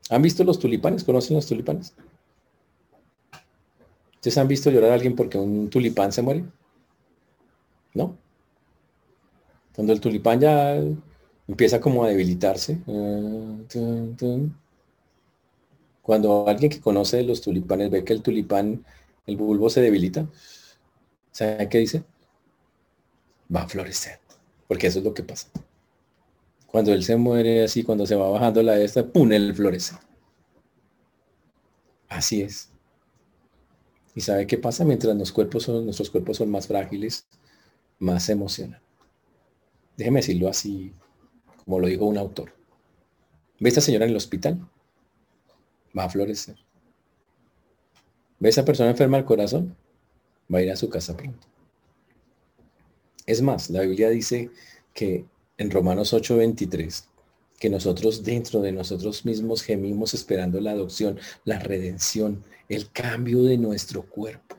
[0.10, 1.04] ¿Han visto los tulipanes?
[1.04, 1.94] ¿Conocen los tulipanes?
[4.16, 6.44] ¿Ustedes han visto llorar a alguien porque un tulipán se muere?
[7.94, 8.18] ¿No?
[9.74, 10.76] Cuando el tulipán ya
[11.48, 12.80] empieza como a debilitarse.
[16.02, 18.84] Cuando alguien que conoce los tulipanes ve que el tulipán,
[19.26, 20.28] el bulbo se debilita,
[21.32, 22.04] ¿sabe qué dice?
[23.54, 24.20] Va a florecer.
[24.68, 25.50] Porque eso es lo que pasa.
[26.68, 29.32] Cuando él se muere así, cuando se va bajando la de esta, ¡pum!
[29.32, 29.96] él florece.
[32.08, 32.70] Así es.
[34.16, 34.86] ¿Y sabe qué pasa?
[34.86, 37.28] Mientras los cuerpos son, nuestros cuerpos son más frágiles,
[38.00, 38.82] más emocionan.
[39.98, 40.94] Déjeme decirlo así,
[41.66, 42.54] como lo dijo un autor.
[43.60, 44.60] ¿Ve esta señora en el hospital?
[45.98, 46.58] Va a florecer.
[48.40, 49.76] ¿Ve esa persona enferma al corazón?
[50.54, 51.48] Va a ir a su casa pronto.
[53.26, 54.50] Es más, la Biblia dice
[54.94, 55.26] que
[55.58, 57.06] en Romanos 8:23,
[57.60, 63.58] que nosotros dentro de nosotros mismos gemimos esperando la adopción, la redención, el cambio de
[63.58, 64.56] nuestro cuerpo.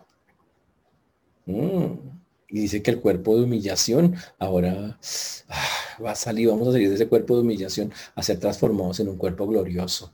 [1.46, 2.20] Mm.
[2.48, 4.98] Y dice que el cuerpo de humillación ahora
[5.48, 5.68] ah,
[6.04, 9.08] va a salir, vamos a salir de ese cuerpo de humillación a ser transformados en
[9.08, 10.12] un cuerpo glorioso.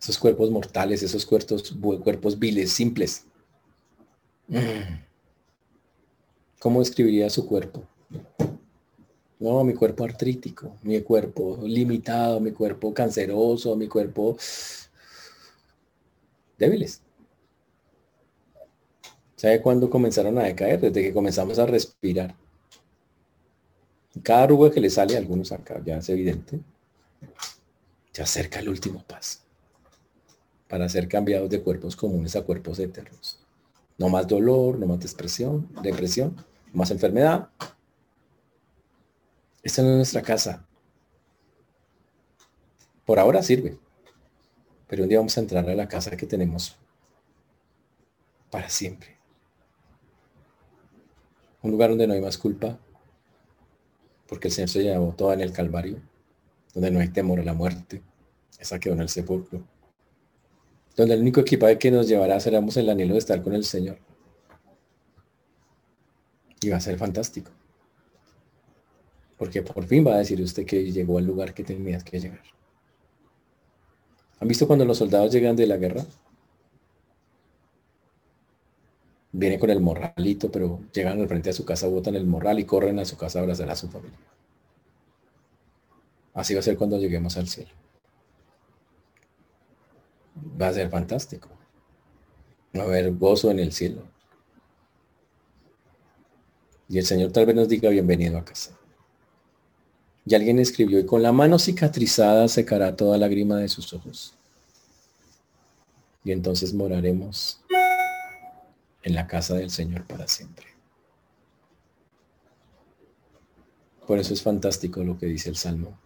[0.00, 3.24] Esos cuerpos mortales, esos cuerpos, cuerpos viles, simples.
[6.58, 7.84] ¿Cómo describiría su cuerpo?
[9.38, 14.36] No, mi cuerpo artrítico, mi cuerpo limitado, mi cuerpo canceroso, mi cuerpo
[16.58, 17.02] débiles.
[19.36, 20.80] ¿Sabe cuándo comenzaron a decaer?
[20.80, 22.34] Desde que comenzamos a respirar.
[24.22, 26.60] Cada arruga que le sale a algunos acá, ya es evidente,
[28.12, 29.43] se acerca el último paso
[30.74, 33.38] para ser cambiados de cuerpos comunes a cuerpos eternos.
[33.96, 36.34] No más dolor, no más depresión, depresión,
[36.72, 37.48] más enfermedad.
[39.62, 40.66] Esta no es nuestra casa.
[43.06, 43.78] Por ahora sirve.
[44.88, 46.76] Pero un día vamos a entrar a la casa que tenemos
[48.50, 49.16] para siempre.
[51.62, 52.80] Un lugar donde no hay más culpa,
[54.26, 56.02] porque el Señor se llevó toda en el Calvario,
[56.74, 58.02] donde no hay temor a la muerte,
[58.58, 59.62] esa quedó en el sepulcro,
[60.96, 63.98] donde el único equipaje que nos llevará seremos el anhelo de estar con el Señor.
[66.60, 67.50] Y va a ser fantástico.
[69.36, 72.42] Porque por fin va a decir usted que llegó al lugar que tenía que llegar.
[74.40, 76.04] ¿Han visto cuando los soldados llegan de la guerra?
[79.32, 82.64] Vienen con el morralito, pero llegan al frente a su casa, botan el morral y
[82.64, 84.18] corren a su casa a abrazar a su familia.
[86.34, 87.70] Así va a ser cuando lleguemos al cielo.
[90.60, 91.48] Va a ser fantástico.
[92.76, 94.02] Va a haber gozo en el cielo.
[96.88, 98.76] Y el Señor tal vez nos diga bienvenido a casa.
[100.26, 104.34] Y alguien escribió, y con la mano cicatrizada secará toda lágrima de sus ojos.
[106.24, 107.60] Y entonces moraremos
[109.02, 110.66] en la casa del Señor para siempre.
[114.06, 115.98] Por eso es fantástico lo que dice el Salmo.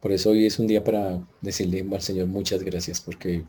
[0.00, 3.44] Por eso hoy es un día para decirle al Señor muchas gracias porque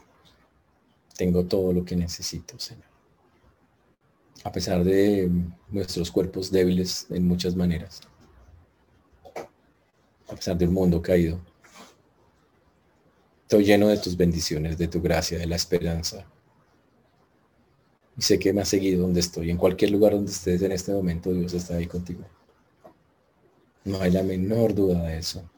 [1.18, 2.90] tengo todo lo que necesito, Señor
[4.44, 5.30] a pesar de
[5.70, 8.02] nuestros cuerpos débiles en muchas maneras,
[10.28, 11.40] a pesar del mundo caído.
[13.44, 16.26] Estoy lleno de tus bendiciones, de tu gracia, de la esperanza.
[18.16, 19.50] Y sé que me has seguido donde estoy.
[19.50, 22.24] En cualquier lugar donde estés en este momento, Dios está ahí contigo.
[23.86, 25.50] No hay la menor duda de eso.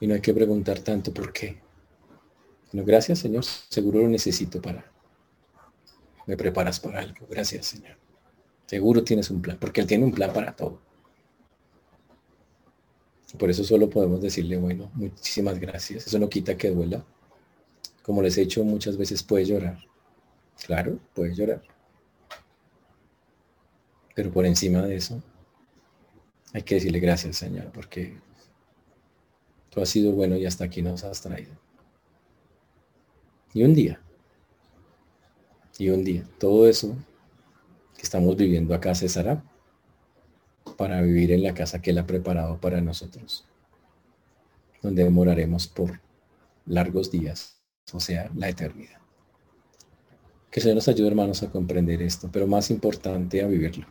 [0.00, 1.60] Y no hay que preguntar tanto por qué.
[2.72, 4.90] Gracias Señor, seguro lo necesito para
[6.30, 7.26] me preparas para algo.
[7.28, 7.96] Gracias, Señor.
[8.66, 10.80] Seguro tienes un plan, porque Él tiene un plan para todo.
[13.36, 16.06] Por eso solo podemos decirle, bueno, muchísimas gracias.
[16.06, 17.04] Eso no quita que duela.
[18.04, 19.78] Como les he dicho muchas veces, puede llorar.
[20.64, 21.62] Claro, puede llorar.
[24.14, 25.20] Pero por encima de eso,
[26.52, 28.20] hay que decirle gracias, Señor, porque
[29.70, 31.52] tú has sido bueno y hasta aquí nos has traído.
[33.54, 34.00] Y un día
[35.80, 36.24] y un día.
[36.38, 36.94] Todo eso
[37.96, 39.42] que estamos viviendo acá cesará
[40.76, 43.46] para vivir en la casa que Él ha preparado para nosotros,
[44.82, 46.00] donde demoraremos por
[46.66, 47.60] largos días,
[47.92, 49.00] o sea, la eternidad.
[50.50, 53.86] Que el Señor nos ayude, hermanos, a comprender esto, pero más importante, a vivirlo.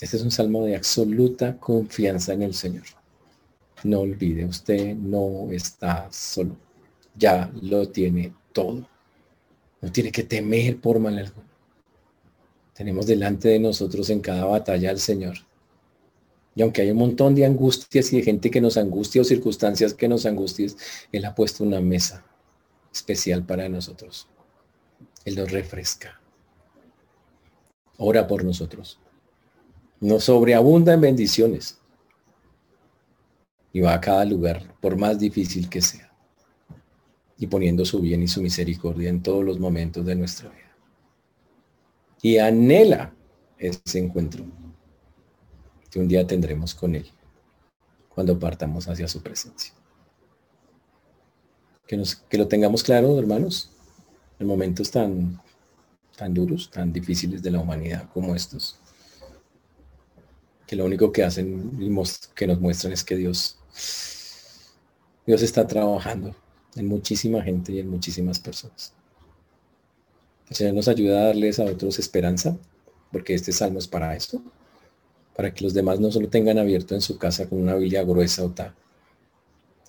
[0.00, 2.84] Este es un salmo de absoluta confianza en el Señor.
[3.84, 6.56] No olvide, usted no está solo.
[7.14, 8.88] Ya lo tiene todo.
[9.80, 11.46] No tiene que temer por mal alguno.
[12.74, 15.36] Tenemos delante de nosotros en cada batalla al Señor.
[16.54, 19.92] Y aunque hay un montón de angustias y de gente que nos angustia o circunstancias
[19.92, 20.76] que nos angustias,
[21.12, 22.24] Él ha puesto una mesa
[22.92, 24.26] especial para nosotros.
[25.24, 26.20] Él nos refresca.
[27.98, 28.98] Ora por nosotros.
[30.00, 31.78] Nos sobreabunda en bendiciones.
[33.76, 36.10] Y va a cada lugar, por más difícil que sea
[37.36, 40.74] y poniendo su bien y su misericordia en todos los momentos de nuestra vida.
[42.22, 43.12] Y anhela
[43.58, 44.46] ese encuentro
[45.90, 47.06] que un día tendremos con Él
[48.08, 49.74] cuando partamos hacia su presencia.
[51.86, 53.72] Que, nos, que lo tengamos claro, hermanos,
[54.38, 55.38] en momentos tan,
[56.16, 58.80] tan duros, tan difíciles de la humanidad como estos,
[60.66, 61.78] que lo único que hacen
[62.34, 63.58] que nos muestran es que Dios,
[65.26, 66.34] Dios está trabajando
[66.76, 68.92] en muchísima gente y en muchísimas personas.
[70.48, 72.56] El Señor nos ayuda a darles a otros esperanza,
[73.10, 74.40] porque este salmo es para esto,
[75.34, 78.44] para que los demás no solo tengan abierto en su casa con una Biblia gruesa
[78.44, 78.74] o tal,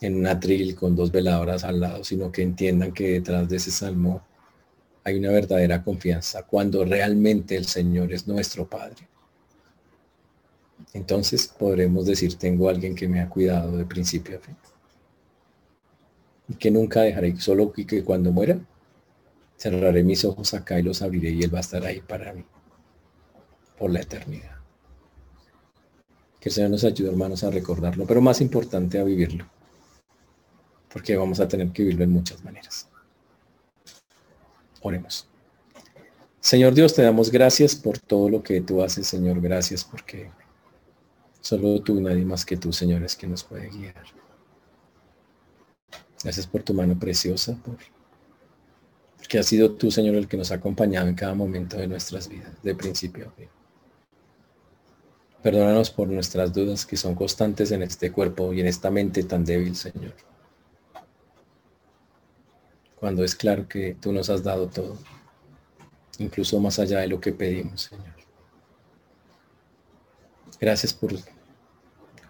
[0.02, 3.72] en un atril con dos veladoras al lado, sino que entiendan que detrás de ese
[3.72, 4.24] salmo
[5.04, 9.08] hay una verdadera confianza cuando realmente el Señor es nuestro Padre.
[10.94, 14.56] Entonces podremos decir, tengo alguien que me ha cuidado de principio a fin.
[16.50, 18.60] Y que nunca dejaré solo que cuando muera,
[19.58, 22.46] cerraré mis ojos acá y los abriré y Él va a estar ahí para mí
[23.78, 24.58] por la eternidad.
[26.40, 29.46] Que el Señor nos ayude, hermanos, a recordarlo, pero más importante a vivirlo,
[30.92, 32.88] porque vamos a tener que vivirlo en muchas maneras.
[34.82, 35.28] Oremos.
[36.40, 39.42] Señor Dios, te damos gracias por todo lo que tú haces, Señor.
[39.42, 40.30] Gracias porque
[41.48, 43.96] solo tú, nadie más que tú, Señor, es que nos puede guiar.
[46.22, 47.78] Gracias por tu mano preciosa, por
[49.30, 52.28] que ha sido tú, Señor, el que nos ha acompañado en cada momento de nuestras
[52.28, 53.50] vidas, de principio a fin.
[55.42, 59.46] Perdónanos por nuestras dudas que son constantes en este cuerpo y en esta mente tan
[59.46, 60.16] débil, Señor.
[63.00, 64.98] Cuando es claro que tú nos has dado todo,
[66.20, 68.16] incluso más allá de lo que pedimos, Señor.
[70.60, 71.14] Gracias por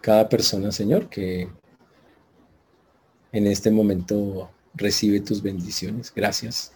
[0.08, 1.50] cada persona, Señor, que
[3.30, 6.10] en este momento recibe tus bendiciones.
[6.16, 6.72] Gracias,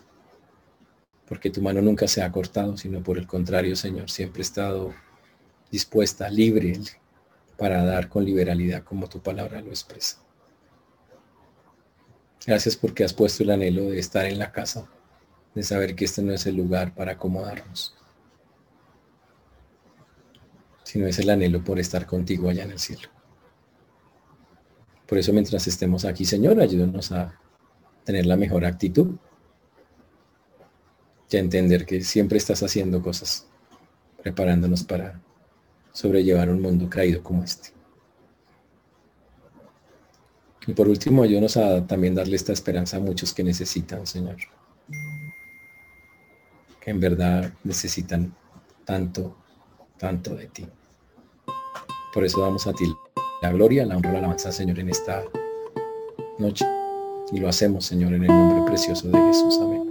[1.26, 4.92] porque tu mano nunca se ha cortado, sino por el contrario, Señor, siempre ha estado
[5.70, 6.78] dispuesta, libre,
[7.56, 10.18] para dar con liberalidad como tu palabra lo expresa.
[12.46, 14.90] Gracias porque has puesto el anhelo de estar en la casa,
[15.54, 17.96] de saber que este no es el lugar para acomodarnos,
[20.84, 23.08] sino es el anhelo por estar contigo allá en el cielo.
[25.12, 27.38] Por eso mientras estemos aquí, Señor, ayúdanos a
[28.02, 29.16] tener la mejor actitud
[31.28, 33.46] y a entender que siempre estás haciendo cosas,
[34.22, 35.20] preparándonos para
[35.92, 37.74] sobrellevar un mundo caído como este.
[40.66, 44.36] Y por último, ayúdanos a también darle esta esperanza a muchos que necesitan, Señor.
[46.80, 48.34] Que en verdad necesitan
[48.86, 49.36] tanto,
[49.98, 50.66] tanto de ti.
[52.14, 52.86] Por eso damos a ti
[53.42, 55.24] la gloria, la honra, la alabanza, Señor, en esta
[56.38, 56.64] noche.
[57.32, 59.58] Y lo hacemos, Señor, en el nombre precioso de Jesús.
[59.60, 59.81] Amén.